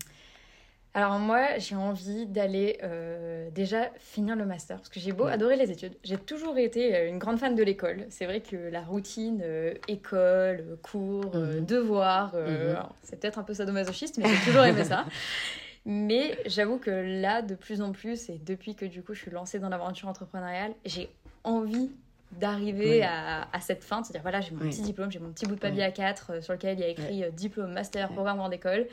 Alors 0.96 1.18
moi, 1.18 1.58
j'ai 1.58 1.76
envie 1.76 2.24
d'aller 2.24 2.78
euh, 2.82 3.50
déjà 3.50 3.90
finir 3.98 4.34
le 4.34 4.46
master, 4.46 4.78
parce 4.78 4.88
que 4.88 4.98
j'ai 4.98 5.12
beau 5.12 5.26
adorer 5.26 5.56
les 5.56 5.70
études. 5.70 5.92
J'ai 6.02 6.16
toujours 6.16 6.56
été 6.56 6.96
euh, 6.96 7.08
une 7.10 7.18
grande 7.18 7.38
fan 7.38 7.54
de 7.54 7.62
l'école. 7.62 8.06
C'est 8.08 8.24
vrai 8.24 8.40
que 8.40 8.56
la 8.56 8.80
routine, 8.80 9.42
euh, 9.44 9.74
école, 9.88 10.78
cours, 10.82 11.36
mhm. 11.36 11.66
devoirs, 11.66 12.34
mhm. 12.34 12.78
c'est 13.02 13.20
peut-être 13.20 13.38
un 13.38 13.42
peu 13.42 13.52
sadomasochiste, 13.52 14.16
mais 14.16 14.24
j'ai 14.26 14.42
toujours 14.46 14.64
aimé 14.64 14.84
ça. 14.84 15.04
Mais 15.88 16.36
j'avoue 16.46 16.78
que 16.78 16.90
là, 16.90 17.42
de 17.42 17.54
plus 17.54 17.80
en 17.80 17.92
plus, 17.92 18.28
et 18.28 18.40
depuis 18.44 18.74
que 18.74 18.84
du 18.84 19.04
coup 19.04 19.14
je 19.14 19.20
suis 19.20 19.30
lancée 19.30 19.60
dans 19.60 19.68
l'aventure 19.68 20.08
entrepreneuriale, 20.08 20.72
j'ai 20.84 21.08
envie 21.44 21.92
d'arriver 22.32 23.04
à, 23.04 23.46
cette 23.60 23.84
fin, 23.84 24.02
c'est-à-dire 24.02 24.22
voilà, 24.22 24.40
j'ai 24.40 24.50
mon 24.50 24.68
petit 24.68 24.82
diplôme, 24.82 25.12
j'ai 25.12 25.20
mon 25.20 25.30
petit 25.30 25.46
bout 25.46 25.54
de 25.54 25.60
papier 25.60 25.84
à 25.84 25.92
4 25.92 26.42
sur 26.42 26.54
lequel 26.54 26.76
il 26.76 26.80
y 26.80 26.84
a 26.84 26.88
écrit 26.88 27.24
diplôme, 27.30 27.72
master, 27.72 28.08
programme 28.08 28.38
grande 28.38 28.54
école, 28.54 28.88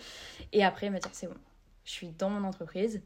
et 0.52 0.64
après 0.64 0.92
me 0.92 1.00
dire 1.00 1.10
c'est 1.14 1.26
bon, 1.26 1.34
je 1.86 1.92
suis 1.92 2.10
dans 2.10 2.30
mon 2.30 2.48
entreprise, 2.48 3.02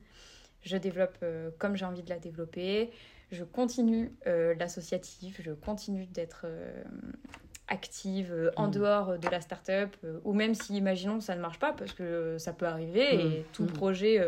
je 0.64 0.78
développe 0.78 1.18
euh, 1.24 1.50
comme 1.58 1.76
j'ai 1.76 1.86
envie 1.86 2.04
de 2.04 2.10
la 2.10 2.20
développer, 2.20 2.92
je 3.32 3.44
continue 3.44 4.12
euh, 4.26 4.54
l'associatif, 4.60 5.42
je 5.44 5.52
continue 5.52 6.06
d'être 6.06 6.42
euh, 6.46 6.84
active 7.68 8.52
en 8.56 8.68
mm. 8.68 8.72
dehors 8.72 9.18
de 9.18 9.28
la 9.28 9.42
start-up, 9.42 9.96
ou 10.24 10.34
même 10.34 10.54
si, 10.54 10.78
imaginons, 10.78 11.20
ça 11.20 11.36
ne 11.36 11.42
marche 11.42 11.60
pas, 11.60 11.74
parce 11.74 11.92
que 11.92 12.38
ça 12.38 12.54
peut 12.54 12.66
arriver, 12.66 13.18
mm. 13.18 13.20
et 13.20 13.46
tout 13.52 13.64
mm. 13.64 13.74
projet, 13.74 14.20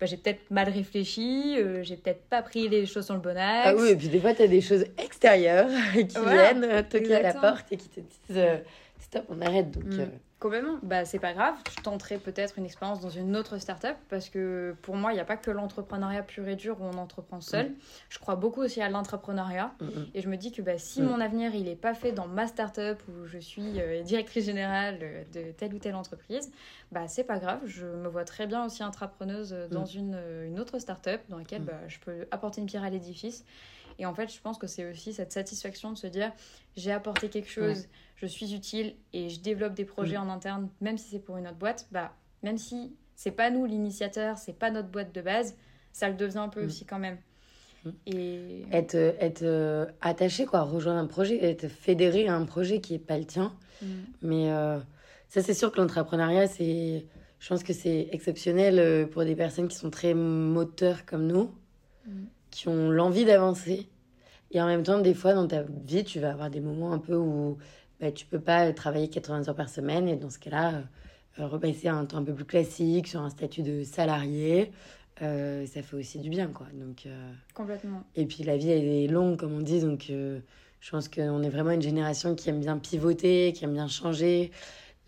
bah, 0.00 0.06
j'ai 0.06 0.16
peut-être 0.16 0.50
mal 0.50 0.70
réfléchi, 0.70 1.56
j'ai 1.82 1.96
peut-être 1.96 2.24
pas 2.24 2.40
pris 2.40 2.68
les 2.68 2.86
choses 2.86 3.04
sur 3.04 3.14
le 3.14 3.20
bon 3.20 3.36
axe. 3.36 3.68
Ah 3.70 3.74
oui, 3.76 3.90
et 3.90 3.96
puis 3.96 4.08
des 4.08 4.20
fois, 4.20 4.34
tu 4.34 4.42
as 4.42 4.48
des 4.48 4.62
choses 4.62 4.86
extérieures 4.96 5.68
qui 5.92 6.18
viennent 6.18 6.88
toquer 6.88 7.16
à 7.16 7.22
la 7.22 7.34
porte 7.34 7.70
et 7.72 7.76
qui 7.76 7.90
te 7.90 8.00
disent 8.00 8.62
stop, 9.00 9.24
on 9.28 9.40
arrête. 9.42 9.70
Donc, 9.70 10.08
Complètement. 10.42 10.80
Bah, 10.82 11.04
c'est 11.04 11.20
pas 11.20 11.34
grave. 11.34 11.54
Je 11.70 11.80
tenterai 11.82 12.18
peut-être 12.18 12.58
une 12.58 12.64
expérience 12.64 12.98
dans 12.98 13.10
une 13.10 13.36
autre 13.36 13.58
startup 13.58 13.94
parce 14.08 14.28
que 14.28 14.74
pour 14.82 14.96
moi, 14.96 15.12
il 15.12 15.14
n'y 15.14 15.20
a 15.20 15.24
pas 15.24 15.36
que 15.36 15.52
l'entrepreneuriat 15.52 16.24
pur 16.24 16.48
et 16.48 16.56
dur 16.56 16.80
où 16.80 16.84
on 16.84 16.98
entreprend 16.98 17.40
seul. 17.40 17.66
Mm. 17.68 17.74
Je 18.08 18.18
crois 18.18 18.34
beaucoup 18.34 18.60
aussi 18.60 18.82
à 18.82 18.88
l'entrepreneuriat. 18.88 19.72
Mm, 19.80 19.84
mm. 19.84 20.06
Et 20.14 20.20
je 20.20 20.28
me 20.28 20.36
dis 20.36 20.50
que 20.50 20.60
bah, 20.60 20.78
si 20.78 21.00
mon 21.00 21.20
avenir 21.20 21.54
il 21.54 21.66
n'est 21.66 21.76
pas 21.76 21.94
fait 21.94 22.10
dans 22.10 22.26
ma 22.26 22.48
startup 22.48 23.00
où 23.06 23.24
je 23.26 23.38
suis 23.38 23.80
euh, 23.80 24.02
directrice 24.02 24.46
générale 24.46 24.98
de 25.32 25.52
telle 25.52 25.74
ou 25.74 25.78
telle 25.78 25.94
entreprise, 25.94 26.50
bah, 26.90 27.06
c'est 27.06 27.22
pas 27.22 27.38
grave. 27.38 27.60
Je 27.66 27.86
me 27.86 28.08
vois 28.08 28.24
très 28.24 28.48
bien 28.48 28.64
aussi 28.64 28.82
entrepreneuse 28.82 29.54
dans 29.70 29.86
une, 29.86 30.18
une 30.44 30.58
autre 30.58 30.80
startup 30.80 31.20
dans 31.28 31.38
laquelle 31.38 31.62
bah, 31.62 31.78
je 31.86 32.00
peux 32.00 32.26
apporter 32.32 32.60
une 32.60 32.66
pierre 32.66 32.82
à 32.82 32.90
l'édifice. 32.90 33.44
Et 33.98 34.06
en 34.06 34.14
fait, 34.14 34.32
je 34.32 34.40
pense 34.40 34.58
que 34.58 34.66
c'est 34.66 34.90
aussi 34.90 35.12
cette 35.12 35.32
satisfaction 35.32 35.92
de 35.92 35.98
se 35.98 36.06
dire 36.06 36.32
j'ai 36.76 36.92
apporté 36.92 37.28
quelque 37.28 37.50
chose 37.50 37.86
je 38.22 38.26
suis 38.28 38.54
utile 38.54 38.94
et 39.12 39.28
je 39.28 39.40
développe 39.40 39.74
des 39.74 39.84
projets 39.84 40.16
mm. 40.16 40.28
en 40.28 40.32
interne, 40.32 40.68
même 40.80 40.96
si 40.96 41.10
c'est 41.10 41.18
pour 41.18 41.36
une 41.36 41.46
autre 41.46 41.56
boîte, 41.56 41.88
bah, 41.90 42.12
même 42.42 42.56
si 42.56 42.94
c'est 43.16 43.32
pas 43.32 43.50
nous 43.50 43.66
l'initiateur, 43.66 44.38
c'est 44.38 44.56
pas 44.56 44.70
notre 44.70 44.88
boîte 44.88 45.12
de 45.12 45.20
base, 45.20 45.56
ça 45.92 46.08
le 46.08 46.14
devient 46.14 46.38
un 46.38 46.48
peu 46.48 46.62
mm. 46.62 46.66
aussi 46.66 46.84
quand 46.84 47.00
même. 47.00 47.18
Mm. 47.84 47.90
Et... 48.06 48.64
Être, 48.70 48.94
être 48.94 49.42
euh, 49.42 49.86
attaché, 50.00 50.46
quoi, 50.46 50.62
rejoindre 50.62 51.00
un 51.00 51.06
projet, 51.06 51.44
être 51.44 51.68
fédéré 51.68 52.28
à 52.28 52.36
un 52.36 52.44
projet 52.44 52.80
qui 52.80 52.94
est 52.94 53.00
pas 53.00 53.18
le 53.18 53.24
tien. 53.24 53.52
Mais 54.22 54.52
euh, 54.52 54.78
ça, 55.28 55.42
c'est 55.42 55.54
sûr 55.54 55.72
que 55.72 55.80
l'entrepreneuriat, 55.80 56.46
c'est. 56.46 57.04
Je 57.40 57.48
pense 57.48 57.64
que 57.64 57.72
c'est 57.72 58.08
exceptionnel 58.12 58.78
euh, 58.78 59.04
pour 59.04 59.24
des 59.24 59.34
personnes 59.34 59.66
qui 59.66 59.76
sont 59.76 59.90
très 59.90 60.14
moteurs 60.14 61.04
comme 61.04 61.26
nous, 61.26 61.50
qui 62.52 62.68
ont 62.68 62.90
l'envie 62.90 63.24
d'avancer. 63.24 63.88
Et 64.52 64.60
en 64.60 64.66
même 64.66 64.84
temps, 64.84 65.00
des 65.00 65.14
fois, 65.14 65.34
dans 65.34 65.48
ta 65.48 65.62
vie, 65.62 66.04
tu 66.04 66.20
vas 66.20 66.30
avoir 66.30 66.50
des 66.50 66.60
moments 66.60 66.92
un 66.92 66.98
peu 66.98 67.16
où 67.16 67.58
bah, 68.00 68.12
tu 68.12 68.26
peux 68.26 68.40
pas 68.40 68.72
travailler 68.72 69.08
80 69.08 69.48
heures 69.48 69.56
par 69.56 69.68
semaine 69.68 70.08
et 70.08 70.16
dans 70.16 70.30
ce 70.30 70.38
cas-là, 70.38 70.82
euh, 71.38 71.46
repasser 71.46 71.88
à 71.88 71.94
un 71.94 72.04
temps 72.04 72.18
un 72.18 72.24
peu 72.24 72.34
plus 72.34 72.44
classique 72.44 73.08
sur 73.08 73.20
un 73.20 73.30
statut 73.30 73.62
de 73.62 73.82
salarié. 73.82 74.70
Euh, 75.22 75.66
ça 75.66 75.82
fait 75.82 75.96
aussi 75.96 76.18
du 76.18 76.28
bien, 76.28 76.48
quoi. 76.48 76.66
Donc, 76.74 77.06
euh, 77.06 77.32
Complètement. 77.54 78.04
Et 78.14 78.26
puis 78.26 78.44
la 78.44 78.56
vie, 78.56 78.70
elle 78.70 78.84
est 78.84 79.06
longue, 79.06 79.38
comme 79.38 79.54
on 79.54 79.60
dit, 79.60 79.80
donc 79.80 80.06
je 80.08 80.90
pense 80.90 81.08
qu'on 81.08 81.42
est 81.42 81.48
vraiment 81.48 81.70
une 81.70 81.82
génération 81.82 82.34
qui 82.34 82.50
aime 82.50 82.60
bien 82.60 82.76
pivoter, 82.76 83.52
qui 83.54 83.64
aime 83.64 83.72
bien 83.72 83.88
changer. 83.88 84.50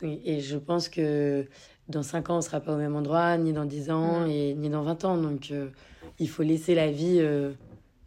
Et, 0.02 0.40
je 0.40 0.56
pense 0.56 0.88
que 0.88 1.46
dans 1.88 2.02
5 2.02 2.30
ans, 2.30 2.38
on 2.38 2.40
sera 2.42 2.60
pas 2.60 2.74
au 2.74 2.78
même 2.78 2.94
endroit, 2.94 3.36
ni 3.38 3.52
dans 3.52 3.64
10 3.64 3.90
ans, 3.90 4.20
mm. 4.20 4.30
et, 4.30 4.54
ni 4.54 4.70
dans 4.70 4.82
20 4.82 5.04
ans. 5.04 5.16
Donc 5.18 5.52
il 6.18 6.28
faut 6.28 6.42
laisser 6.42 6.74
la 6.74 6.90
vie 6.90 7.20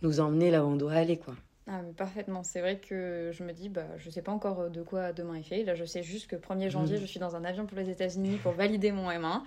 nous 0.01 0.19
emmener 0.19 0.51
là 0.51 0.63
où 0.63 0.67
on 0.67 0.75
doit 0.75 0.93
aller, 0.93 1.17
quoi. 1.17 1.36
Ah, 1.69 1.81
parfaitement. 1.97 2.43
C'est 2.43 2.62
vrai 2.62 2.77
que 2.79 3.31
je 3.33 3.43
me 3.43 3.51
dis, 3.51 3.67
bah, 3.67 3.86
je 3.97 4.10
sais 4.10 4.21
pas 4.21 4.31
encore 4.31 4.69
de 4.69 4.81
quoi 4.81 5.12
demain 5.12 5.36
est 5.36 5.43
fait. 5.43 5.63
Là, 5.63 5.75
je 5.75 5.83
sais 5.83 6.01
juste 6.01 6.27
que 6.27 6.38
1er 6.38 6.69
janvier, 6.69 6.95
mm. 6.95 7.01
je 7.01 7.05
suis 7.05 7.19
dans 7.19 7.36
un 7.36 7.43
avion 7.43 7.65
pour 7.65 7.77
les 7.77 7.89
États-Unis 7.89 8.38
pour 8.38 8.53
valider 8.53 8.93
mon 8.93 9.10
M1 9.10 9.41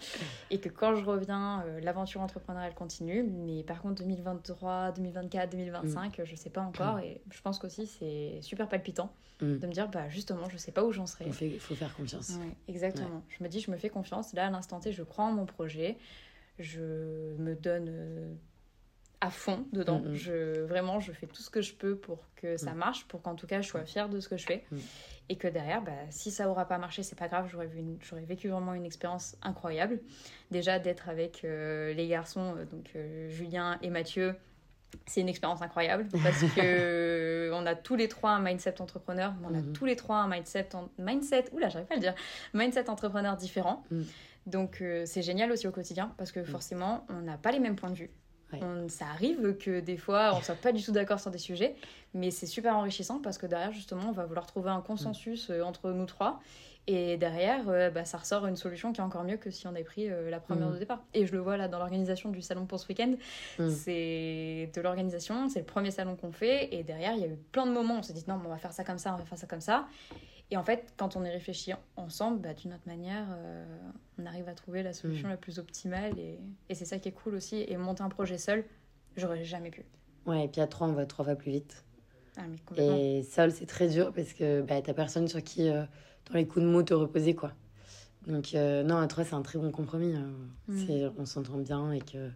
et 0.51 0.59
que 0.61 0.69
quand 0.69 0.95
je 0.97 1.05
reviens, 1.05 1.65
euh, 1.65 1.81
l'aventure 1.81 2.21
entrepreneuriale 2.21 2.75
continue. 2.75 3.23
Mais 3.23 3.63
par 3.63 3.81
contre, 3.81 4.03
2023, 4.03 4.93
2024, 4.93 5.51
2025, 5.51 6.21
je 6.23 6.37
sais 6.37 6.51
pas 6.51 6.61
encore. 6.61 6.97
Mm. 6.97 7.05
Et 7.05 7.21
je 7.31 7.41
pense 7.41 7.59
qu'aussi, 7.59 7.87
c'est 7.87 8.43
super 8.43 8.69
palpitant 8.69 9.11
mm. 9.41 9.57
de 9.57 9.67
me 9.67 9.73
dire, 9.73 9.89
bah, 9.89 10.11
justement, 10.11 10.47
je 10.51 10.59
sais 10.59 10.73
pas 10.73 10.85
où 10.85 10.93
j'en 10.93 11.07
serai. 11.07 11.25
Il 11.41 11.59
faut, 11.59 11.75
faire 11.75 11.95
confiance. 11.97 12.39
exactement. 12.69 13.23
Je 13.31 13.43
me 13.43 13.49
dis, 13.49 13.61
je 13.61 13.71
me 13.71 13.79
fais 13.79 13.89
confiance. 13.89 14.35
Là, 14.35 14.49
à 14.49 14.51
l'instant 14.51 14.79
T, 14.79 14.93
je 14.93 15.03
crois 15.03 15.25
en 15.25 15.33
mon 15.33 15.47
projet. 15.47 15.97
Je 16.61 17.35
me 17.39 17.55
donne 17.55 17.89
euh, 17.89 18.35
à 19.21 19.31
fond 19.31 19.67
dedans. 19.73 20.01
Mm, 20.01 20.11
mm. 20.11 20.15
Je, 20.15 20.61
vraiment, 20.63 21.01
je 21.01 21.13
fais 21.13 21.27
tout 21.27 21.43
ce 21.43 21.51
que 21.51 21.61
je 21.61 21.75
peux 21.75 21.97
pour 21.97 22.19
que 22.37 22.57
ça 22.57 22.73
mm. 22.73 22.79
marche, 22.79 23.05
pour 23.09 23.23
qu'en 23.23 23.35
tout 23.35 23.47
cas, 23.47 23.61
je 23.61 23.69
sois 23.69 23.85
fière 23.85 24.09
de 24.09 24.21
ce 24.21 24.29
que 24.29 24.37
je 24.37 24.47
fais. 24.47 24.65
Et 25.29 25.37
que 25.37 25.47
derrière, 25.47 25.83
bah, 25.83 25.93
si 26.11 26.31
ça 26.31 26.49
aura 26.49 26.67
pas 26.67 26.79
marché, 26.79 27.03
c'est 27.03 27.19
pas 27.19 27.29
grave, 27.29 27.49
j'aurais 27.49 28.25
vécu 28.25 28.49
vraiment 28.49 28.75
une 28.75 28.85
expérience 28.85 29.37
incroyable. 29.43 30.01
Déjà, 30.51 30.79
d'être 30.79 31.09
avec 31.09 31.45
euh, 31.45 31.93
les 31.93 32.09
garçons, 32.09 32.57
euh, 32.57 32.65
donc 32.65 32.91
euh, 32.97 33.29
Julien 33.31 33.79
et 33.83 33.91
Mathieu, 33.91 34.35
c'est 35.07 35.21
une 35.21 35.29
expérience 35.29 35.63
incroyable 35.63 36.09
parce 36.25 36.43
que 36.55 37.53
on 37.53 37.65
a 37.65 37.77
tous 37.77 37.95
les 37.95 38.09
trois 38.09 38.31
un 38.31 38.41
mindset 38.41 38.81
entrepreneur, 38.81 39.33
on 39.45 39.55
a 39.55 39.63
tous 39.73 39.85
les 39.85 39.95
trois 39.95 40.17
un 40.17 40.29
mindset, 40.29 40.71
mindset, 40.99 41.45
oula, 41.53 41.69
j'arrive 41.69 41.87
pas 41.87 41.95
à 41.95 41.99
le 41.99 42.03
dire, 42.03 42.15
mindset 42.53 42.91
entrepreneur 42.91 43.37
différent. 43.37 43.85
Donc 44.47 44.83
c'est 45.05 45.23
génial 45.23 45.53
aussi 45.53 45.69
au 45.69 45.71
quotidien 45.71 46.13
parce 46.17 46.33
que 46.33 46.43
forcément, 46.45 47.05
on 47.09 47.21
n'a 47.21 47.37
pas 47.37 47.53
les 47.53 47.61
mêmes 47.61 47.77
points 47.77 47.91
de 47.91 47.97
vue 47.97 48.11
ça 48.89 49.07
arrive 49.07 49.57
que 49.59 49.81
des 49.81 49.97
fois, 49.97 50.33
on 50.35 50.43
soit 50.43 50.55
pas 50.55 50.73
du 50.73 50.83
tout 50.83 50.93
d'accord 50.93 51.21
sur 51.21 51.31
des 51.31 51.39
sujets, 51.39 51.75
mais 52.15 52.31
c'est 52.31 52.47
super 52.47 52.77
enrichissant 52.77 53.21
parce 53.21 53.39
que 53.39 53.47
derrière, 53.47 53.73
justement, 53.73 54.09
on 54.09 54.13
va 54.13 54.27
vouloir 54.27 54.47
trouver 54.47 54.71
un 54.71 54.81
consensus 54.81 55.51
euh, 55.51 55.63
entre 55.63 55.91
nous 55.91 56.07
trois. 56.07 56.41
Et 56.87 57.19
derrière, 57.19 57.69
euh, 57.69 57.91
bah, 57.91 58.05
ça 58.05 58.19
ressort 58.19 58.47
une 58.47 58.57
solution 58.57 58.93
qui 58.93 59.01
est 59.01 59.05
encore 59.05 59.23
mieux 59.23 59.37
que 59.37 59.51
si 59.51 59.67
on 59.67 59.71
avait 59.71 59.85
pris 59.85 60.11
euh, 60.11 60.31
la 60.31 60.41
première 60.41 60.69
mm. 60.69 60.75
de 60.75 60.79
départ. 60.79 61.03
Et 61.15 61.27
je 61.27 61.33
le 61.33 61.39
vois 61.39 61.57
là 61.57 61.69
dans 61.69 61.79
l'organisation 61.79 62.31
du 62.31 62.41
salon 62.41 62.67
pour 62.67 62.81
ce 62.81 62.89
week-end. 62.89 63.15
Mm. 63.59 63.71
C'est 63.71 64.71
de 64.75 64.81
l'organisation, 64.81 65.49
c'est 65.49 65.61
le 65.61 65.67
premier 65.67 65.91
salon 65.91 66.17
qu'on 66.17 66.33
fait. 66.33 66.75
Et 66.75 66.83
derrière, 66.83 67.13
il 67.13 67.21
y 67.21 67.25
a 67.25 67.29
eu 67.29 67.39
plein 67.53 67.67
de 67.67 67.73
moments 67.73 67.97
où 67.97 67.99
on 67.99 68.03
s'est 68.03 68.15
dit 68.15 68.25
non, 68.27 68.41
on 68.45 68.49
va 68.49 68.57
faire 68.57 68.73
ça 68.73 68.83
comme 68.83 68.99
ça, 68.99 69.15
on 69.15 69.19
va 69.19 69.25
faire 69.25 69.39
ça 69.39 69.47
comme 69.47 69.61
ça. 69.61 69.87
Et 70.51 70.57
en 70.57 70.65
fait, 70.65 70.93
quand 70.97 71.17
on 71.17 71.25
y 71.25 71.29
réfléchit 71.29 71.73
ensemble, 71.97 72.41
bah, 72.41 72.55
d'une 72.55 72.73
autre 72.73 72.87
manière, 72.87 73.27
euh, 73.31 73.65
on 74.19 74.27
arrive 74.27 74.49
à 74.49 74.55
trouver 74.55 74.83
la 74.83 74.93
solution 74.93 75.29
mm. 75.29 75.31
la 75.31 75.37
plus 75.37 75.59
optimale. 75.59 76.19
Et, 76.19 76.41
et 76.69 76.75
c'est 76.75 76.85
ça 76.85 76.99
qui 76.99 77.09
est 77.09 77.13
cool 77.13 77.35
aussi. 77.35 77.65
Et 77.69 77.77
monter 77.77 78.03
un 78.03 78.09
projet 78.09 78.39
seul, 78.39 78.65
j'aurais 79.17 79.45
jamais 79.45 79.71
pu. 79.71 79.85
Ouais, 80.27 80.45
et 80.45 80.49
puis 80.49 80.61
à 80.61 80.67
trois, 80.67 80.89
on 80.89 80.93
va 80.93 81.07
trois 81.07 81.25
fois 81.25 81.37
plus 81.37 81.53
vite. 81.53 81.85
Ah, 82.37 82.43
mais 82.77 83.19
et 83.19 83.23
seul, 83.23 83.53
c'est 83.53 83.67
très 83.67 83.89
dur 83.89 84.13
parce 84.13 84.33
que 84.33 84.63
bah, 84.63 84.81
t'as 84.83 84.95
personne 84.95 85.29
sur 85.29 85.43
qui, 85.43 85.69
euh, 85.69 85.85
dans 86.29 86.35
les 86.35 86.47
coups 86.47 86.65
de 86.65 86.71
mots, 86.71 86.83
te 86.83 86.95
reposer, 86.95 87.35
quoi. 87.35 87.53
Donc, 88.27 88.55
euh, 88.55 88.83
non, 88.83 88.97
à 88.97 89.07
trois, 89.07 89.25
c'est 89.25 89.35
un 89.35 89.43
très 89.43 89.59
bon 89.59 89.71
compromis. 89.71 90.15
Hein. 90.15 90.33
Mm. 90.69 91.11
On 91.19 91.25
s'entend 91.27 91.59
bien 91.59 91.93
et 91.93 92.01
que 92.01 92.31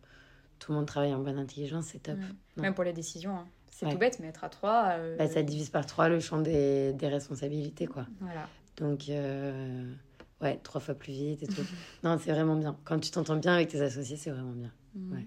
tout 0.59 0.73
le 0.73 0.79
monde 0.79 0.87
travaille 0.87 1.15
en 1.15 1.21
bonne 1.21 1.39
intelligence, 1.39 1.87
c'est 1.87 2.03
top. 2.03 2.19
Même 2.57 2.75
pour 2.75 2.85
les 2.85 2.93
décisions. 2.93 3.37
Hein. 3.37 3.47
C'est 3.75 3.91
tout 3.91 3.99
bête, 3.99 4.21
mais 4.21 4.29
être 4.29 4.45
à 4.45 4.49
trois. 4.49 4.91
Euh, 4.91 5.17
bah, 5.17 5.27
ça 5.27 5.43
divise 5.43 5.69
par 5.69 5.85
trois 5.85 6.09
le 6.09 6.21
champ 6.21 6.39
des, 6.39 6.93
des 6.93 7.09
responsabilités, 7.09 7.89
quoi. 7.89 8.07
Voilà. 8.21 8.49
Donc, 8.77 9.09
euh, 9.09 9.93
ouais, 10.41 10.61
trois 10.63 10.81
fois 10.81 10.95
plus 10.95 11.13
vite 11.13 11.43
et 11.43 11.49
tout. 11.49 11.65
non, 12.05 12.17
c'est 12.23 12.31
vraiment 12.31 12.55
bien. 12.55 12.79
Quand 12.85 13.01
tu 13.01 13.11
t'entends 13.11 13.35
bien 13.35 13.55
avec 13.55 13.67
tes 13.69 13.81
associés, 13.81 14.17
c'est 14.17 14.31
vraiment 14.31 14.53
bien. 14.53 14.71
Mm. 14.95 15.13
Ouais. 15.13 15.27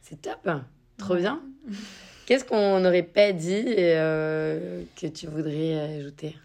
C'est 0.00 0.22
top. 0.22 0.38
Hein. 0.46 0.64
Trop 0.96 1.16
bien. 1.16 1.42
Qu'est-ce 2.26 2.44
qu'on 2.44 2.78
n'aurait 2.78 3.02
pas 3.02 3.32
dit 3.32 3.50
et 3.50 3.96
euh, 3.96 4.84
que 4.94 5.08
tu 5.08 5.26
voudrais 5.26 5.98
ajouter? 5.98 6.36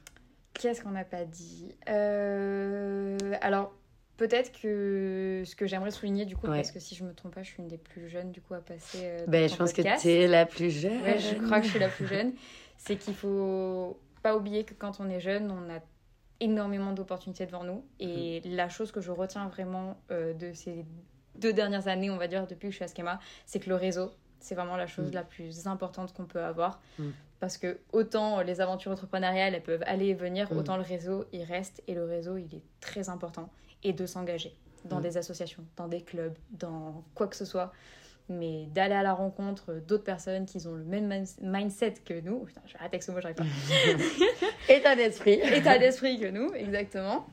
Qu'est-ce 0.56 0.82
qu'on 0.82 0.90
n'a 0.90 1.06
pas 1.06 1.26
dit? 1.26 1.76
Alors, 1.86 3.76
Peut-être 4.18 4.52
que 4.60 5.44
ce 5.46 5.56
que 5.56 5.68
j'aimerais 5.68 5.92
souligner, 5.92 6.26
du 6.26 6.38
coup, 6.38 6.48
parce 6.48 6.72
que 6.72 6.80
si 6.80 6.96
je 6.96 7.04
me 7.04 7.14
trompe 7.14 7.36
pas, 7.36 7.44
je 7.44 7.50
suis 7.50 7.62
une 7.62 7.68
des 7.68 7.78
plus 7.78 8.08
jeunes, 8.08 8.32
du 8.32 8.42
coup, 8.42 8.54
à 8.54 8.62
passer. 8.62 9.00
Euh, 9.02 9.26
ben, 9.28 9.50
je 9.50 9.56
pense 9.56 9.74
que 9.74 9.82
tu 9.82 10.10
es 10.10 10.28
la 10.28 10.46
plus 10.46 10.70
jeune. 10.70 11.02
Ouais, 11.02 11.20
je 11.20 11.36
crois 11.36 11.60
que 11.60 11.66
je 11.66 11.72
suis 11.72 11.80
la 11.80 11.90
plus 11.90 12.08
jeune. 12.08 12.34
C'est 12.78 12.96
qu'il 12.96 13.14
faut 13.14 14.00
pas 14.24 14.36
oublier 14.36 14.64
que 14.64 14.74
quand 14.74 15.00
on 15.00 15.10
est 15.10 15.20
jeune, 15.20 15.52
on 15.52 15.70
a 15.74 15.80
énormément 16.40 16.94
d'opportunités 16.94 17.46
devant 17.46 17.64
nous. 17.64 17.86
Et 18.00 18.42
mm. 18.46 18.56
la 18.56 18.70
chose 18.70 18.92
que 18.92 19.02
je 19.02 19.12
retiens 19.12 19.48
vraiment 19.50 19.98
euh, 20.12 20.34
de 20.34 20.54
ces 20.54 20.86
deux 21.36 21.54
dernières 21.54 21.88
années, 21.88 22.10
on 22.10 22.18
va 22.18 22.28
dire, 22.28 22.48
depuis 22.48 22.68
que 22.68 22.72
je 22.72 22.76
suis 22.78 22.86
à 22.86 22.88
Schema, 22.88 23.20
c'est 23.46 23.60
que 23.60 23.70
le 23.70 23.76
réseau, 23.76 24.12
c'est 24.46 24.54
vraiment 24.54 24.78
la 24.78 24.86
chose 24.86 25.10
mm. 25.10 25.16
la 25.16 25.24
plus 25.24 25.68
importante 25.68 26.14
qu'on 26.14 26.26
peut 26.26 26.44
avoir. 26.44 26.80
Mm. 27.00 27.10
Parce 27.40 27.58
que 27.58 27.80
autant 27.92 28.42
les 28.42 28.62
aventures 28.62 28.92
entrepreneuriales, 28.92 29.56
elles 29.56 29.64
peuvent 29.64 29.84
aller 29.88 30.08
et 30.08 30.14
venir, 30.14 30.52
autant 30.52 30.78
le 30.78 30.84
réseau, 30.84 31.26
il 31.34 31.44
reste. 31.44 31.84
Et 31.88 31.96
le 31.96 32.06
réseau, 32.06 32.38
il 32.38 32.56
est 32.56 32.64
très 32.80 33.10
important 33.10 33.50
et 33.84 33.92
de 33.92 34.06
s'engager 34.06 34.56
dans 34.86 35.00
mm. 35.00 35.02
des 35.02 35.18
associations, 35.18 35.66
dans 35.78 35.88
des 35.88 36.02
clubs, 36.02 36.36
dans 36.52 37.04
quoi 37.16 37.28
que 37.28 37.36
ce 37.36 37.46
soit. 37.46 37.74
Mais 38.30 38.68
d'aller 38.68 38.96
à 38.96 39.04
la 39.04 39.14
rencontre 39.14 39.74
d'autres 39.88 40.04
personnes 40.04 40.46
qui 40.46 40.66
ont 40.68 40.76
le 40.76 40.84
même 40.84 41.26
mindset 41.42 41.96
que 42.06 42.20
nous. 42.22 42.40
Putain, 42.46 42.62
je 42.66 42.74
vais 42.74 42.80
arrêter 42.80 42.96
avec 42.96 43.04
ce 43.04 43.12
mot, 43.12 43.20
j'arrive 43.22 43.38
pas. 43.38 43.46
État 44.74 44.96
d'esprit. 44.96 45.34
État 45.34 45.78
d'esprit 45.78 46.20
que 46.20 46.28
nous, 46.28 46.52
exactement. 46.54 47.28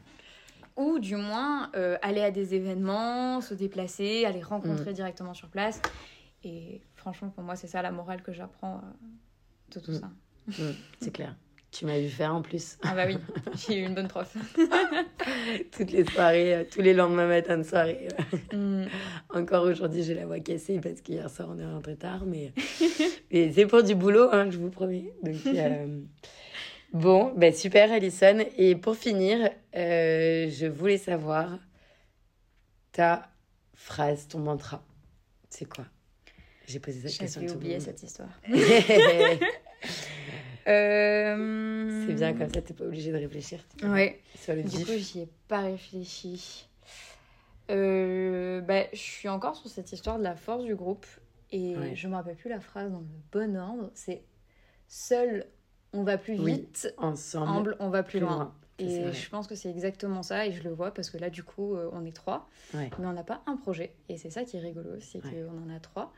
Ou 0.77 0.99
du 0.99 1.17
moins 1.17 1.71
euh, 1.77 1.97
aller 2.03 2.23
à 2.23 2.31
des 2.31 2.55
événements, 2.55 3.43
se 3.43 3.53
déplacer, 3.55 4.25
aller 4.25 4.43
rencontrer 4.43 4.91
mm. 4.91 4.95
directement 4.95 5.35
sur 5.35 5.49
place. 5.49 5.81
Et 6.45 6.81
franchement, 7.03 7.31
pour 7.31 7.43
moi, 7.43 7.57
c'est 7.57 7.67
ça 7.67 7.83
la 7.83 7.91
morale 7.91 8.23
que 8.23 8.33
j'apprends 8.33 8.77
euh, 8.77 9.75
de 9.75 9.81
tout 9.81 9.91
mm. 9.91 10.01
ça. 10.01 10.11
c'est 11.01 11.13
clair. 11.13 11.37
Tu 11.73 11.87
m'as 11.87 11.99
vu 11.99 12.09
faire 12.09 12.35
en 12.35 12.43
plus. 12.43 12.77
Ah 12.83 12.95
bah 12.95 13.05
oui, 13.07 13.17
j'ai 13.55 13.79
eu 13.79 13.87
une 13.87 13.95
bonne 13.95 14.07
prof. 14.07 14.37
Toutes 15.73 15.91
les 15.91 16.05
soirées, 16.05 16.55
euh, 16.55 16.65
tous 16.71 16.83
les 16.83 16.93
lendemains 16.93 17.27
matin 17.27 17.59
de 17.59 17.63
soirée. 17.63 18.09
Mm. 18.53 18.85
Encore 19.31 19.65
aujourd'hui, 19.65 20.03
j'ai 20.03 20.13
la 20.13 20.27
voix 20.27 20.39
cassée 20.39 20.79
parce 20.79 21.01
qu'hier 21.01 21.31
soir, 21.31 21.49
on 21.51 21.59
est 21.59 21.65
rentré 21.65 21.97
tard. 21.97 22.27
Mais, 22.27 22.53
c'est 23.31 23.65
pour 23.65 23.83
du 23.83 23.95
boulot, 23.95 24.29
hein, 24.31 24.51
je 24.51 24.59
vous 24.59 24.69
promets. 24.69 25.11
Donc, 25.23 25.37
euh, 25.47 26.03
Bon, 26.93 27.33
ben 27.35 27.55
super 27.55 27.91
Alison. 27.91 28.45
Et 28.59 28.77
pour 28.77 28.97
finir, 28.97 29.49
euh, 29.75 30.51
je 30.51 30.67
voulais 30.67 30.99
savoir 30.99 31.59
ta 32.93 33.31
phrase, 33.73 34.29
ton 34.29 34.41
mantra. 34.41 34.85
C'est 35.49 35.65
quoi? 35.65 35.87
J'ai 36.73 36.81
posé 36.81 37.09
cette 37.09 37.19
question. 37.19 37.43
J'ai 37.43 37.55
oublié 37.55 37.81
cette 37.81 38.03
histoire. 38.03 38.31
Euh... 40.67 42.07
C'est 42.07 42.15
bien 42.15 42.33
comme 42.33 42.53
ça, 42.53 42.63
t'es 42.63 42.73
pas 42.73 42.85
obligé 42.85 43.13
de 43.13 43.19
réfléchir. 43.19 43.61
Ouais. 43.83 44.21
Sur 44.37 44.55
le 44.55 44.63
du 44.63 44.85
coup, 44.85 44.93
j'y 44.97 45.21
ai 45.21 45.29
pas 45.49 45.61
réfléchi. 45.61 46.67
Euh, 47.71 48.61
bah, 48.63 48.85
je 48.93 48.99
suis 48.99 49.29
encore 49.29 49.55
sur 49.55 49.69
cette 49.69 49.93
histoire 49.93 50.19
de 50.19 50.25
la 50.25 50.35
force 50.35 50.65
du 50.65 50.75
groupe 50.75 51.07
et 51.51 51.75
je 51.95 52.09
me 52.09 52.15
rappelle 52.15 52.37
plus 52.37 52.49
la 52.49 52.61
phrase 52.61 52.91
dans 52.91 53.01
le 53.01 53.07
bon 53.31 53.57
ordre. 53.57 53.91
C'est 53.95 54.23
seul 54.89 55.47
on 55.93 56.05
va 56.05 56.17
plus 56.17 56.35
vite, 56.35 56.95
ensemble, 56.97 57.77
on 57.79 57.91
va 57.91 58.03
plus, 58.03 58.19
loin. 58.19 58.55
Et 58.83 59.13
je 59.13 59.29
pense 59.31 59.47
que 59.47 59.55
c'est 59.55 59.71
exactement 59.71 60.23
ça, 60.23 60.47
et 60.47 60.53
je 60.53 60.63
le 60.63 60.71
vois 60.71 60.93
parce 60.93 61.11
que 61.11 61.19
là, 61.19 61.31
du 61.31 61.43
coup, 61.43 61.75
euh, 61.75 61.91
on 61.93 62.05
est 62.05 62.15
trois, 62.15 62.49
mais 62.75 62.91
on 62.99 63.13
n'a 63.13 63.23
pas 63.23 63.43
un 63.47 63.57
projet. 63.57 63.93
Et 64.09 64.17
c'est 64.17 64.31
ça 64.31 64.45
qui 64.45 64.57
est 64.57 64.61
rigolo, 64.61 64.91
c'est 65.01 65.21
qu'on 65.21 65.59
en 65.59 65.75
a 65.75 65.81
trois. 65.81 66.13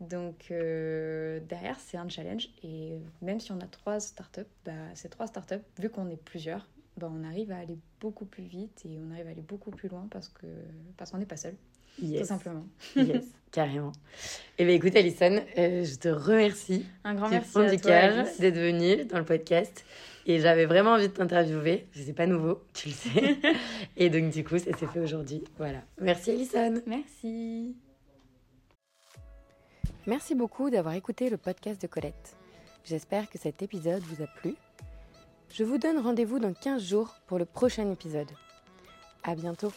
Donc, 0.00 0.48
euh, 0.50 1.40
derrière, 1.48 1.78
c'est 1.78 1.96
un 1.96 2.08
challenge. 2.08 2.48
Et 2.62 2.98
même 3.22 3.40
si 3.40 3.52
on 3.52 3.60
a 3.60 3.66
trois 3.66 4.00
startups, 4.00 4.40
bah, 4.64 4.72
ces 4.94 5.08
trois 5.08 5.26
startups, 5.26 5.62
vu 5.78 5.90
qu'on 5.90 6.08
est 6.10 6.22
plusieurs, 6.22 6.66
bah, 6.96 7.10
on 7.12 7.24
arrive 7.24 7.52
à 7.52 7.58
aller 7.58 7.78
beaucoup 8.00 8.24
plus 8.24 8.44
vite 8.44 8.82
et 8.84 8.98
on 8.98 9.10
arrive 9.12 9.26
à 9.26 9.30
aller 9.30 9.42
beaucoup 9.42 9.70
plus 9.70 9.88
loin 9.88 10.06
parce 10.10 10.28
qu'on 10.28 10.46
parce 10.96 11.10
qu'on 11.10 11.18
n'est 11.18 11.26
pas 11.26 11.36
seul. 11.36 11.54
Tout 11.98 12.24
simplement. 12.24 12.66
Yes, 12.94 13.24
carrément. 13.52 13.92
Eh 14.58 14.64
bien 14.64 14.74
écoute, 14.74 14.94
Alison, 14.96 15.42
euh, 15.58 15.84
je 15.84 15.94
te 15.96 16.08
remercie. 16.08 16.84
Un 17.04 17.14
grand 17.14 17.28
merci 17.28 17.58
à 17.58 17.76
toi, 17.76 18.22
d'être 18.38 18.58
venue 18.58 19.04
dans 19.06 19.18
le 19.18 19.24
podcast. 19.24 19.84
Et 20.28 20.40
j'avais 20.40 20.66
vraiment 20.66 20.90
envie 20.90 21.08
de 21.08 21.12
t'interviewer. 21.12 21.86
C'est 21.92 22.12
pas 22.12 22.26
nouveau, 22.26 22.64
tu 22.74 22.88
le 22.88 22.94
sais. 22.94 23.36
et 23.96 24.10
donc, 24.10 24.30
du 24.30 24.42
coup, 24.42 24.58
ça 24.58 24.76
s'est 24.76 24.86
fait 24.86 25.00
aujourd'hui. 25.00 25.44
Voilà. 25.56 25.82
Merci, 26.00 26.32
Alison. 26.32 26.82
Merci. 26.84 27.76
Merci 30.06 30.34
beaucoup 30.34 30.68
d'avoir 30.68 30.94
écouté 30.94 31.30
le 31.30 31.36
podcast 31.36 31.80
de 31.80 31.86
Colette. 31.86 32.36
J'espère 32.84 33.30
que 33.30 33.38
cet 33.38 33.62
épisode 33.62 34.02
vous 34.02 34.22
a 34.22 34.26
plu. 34.26 34.54
Je 35.52 35.62
vous 35.62 35.78
donne 35.78 35.98
rendez-vous 35.98 36.40
dans 36.40 36.52
15 36.52 36.82
jours 36.82 37.14
pour 37.28 37.38
le 37.38 37.44
prochain 37.44 37.90
épisode. 37.90 38.30
À 39.22 39.36
bientôt. 39.36 39.72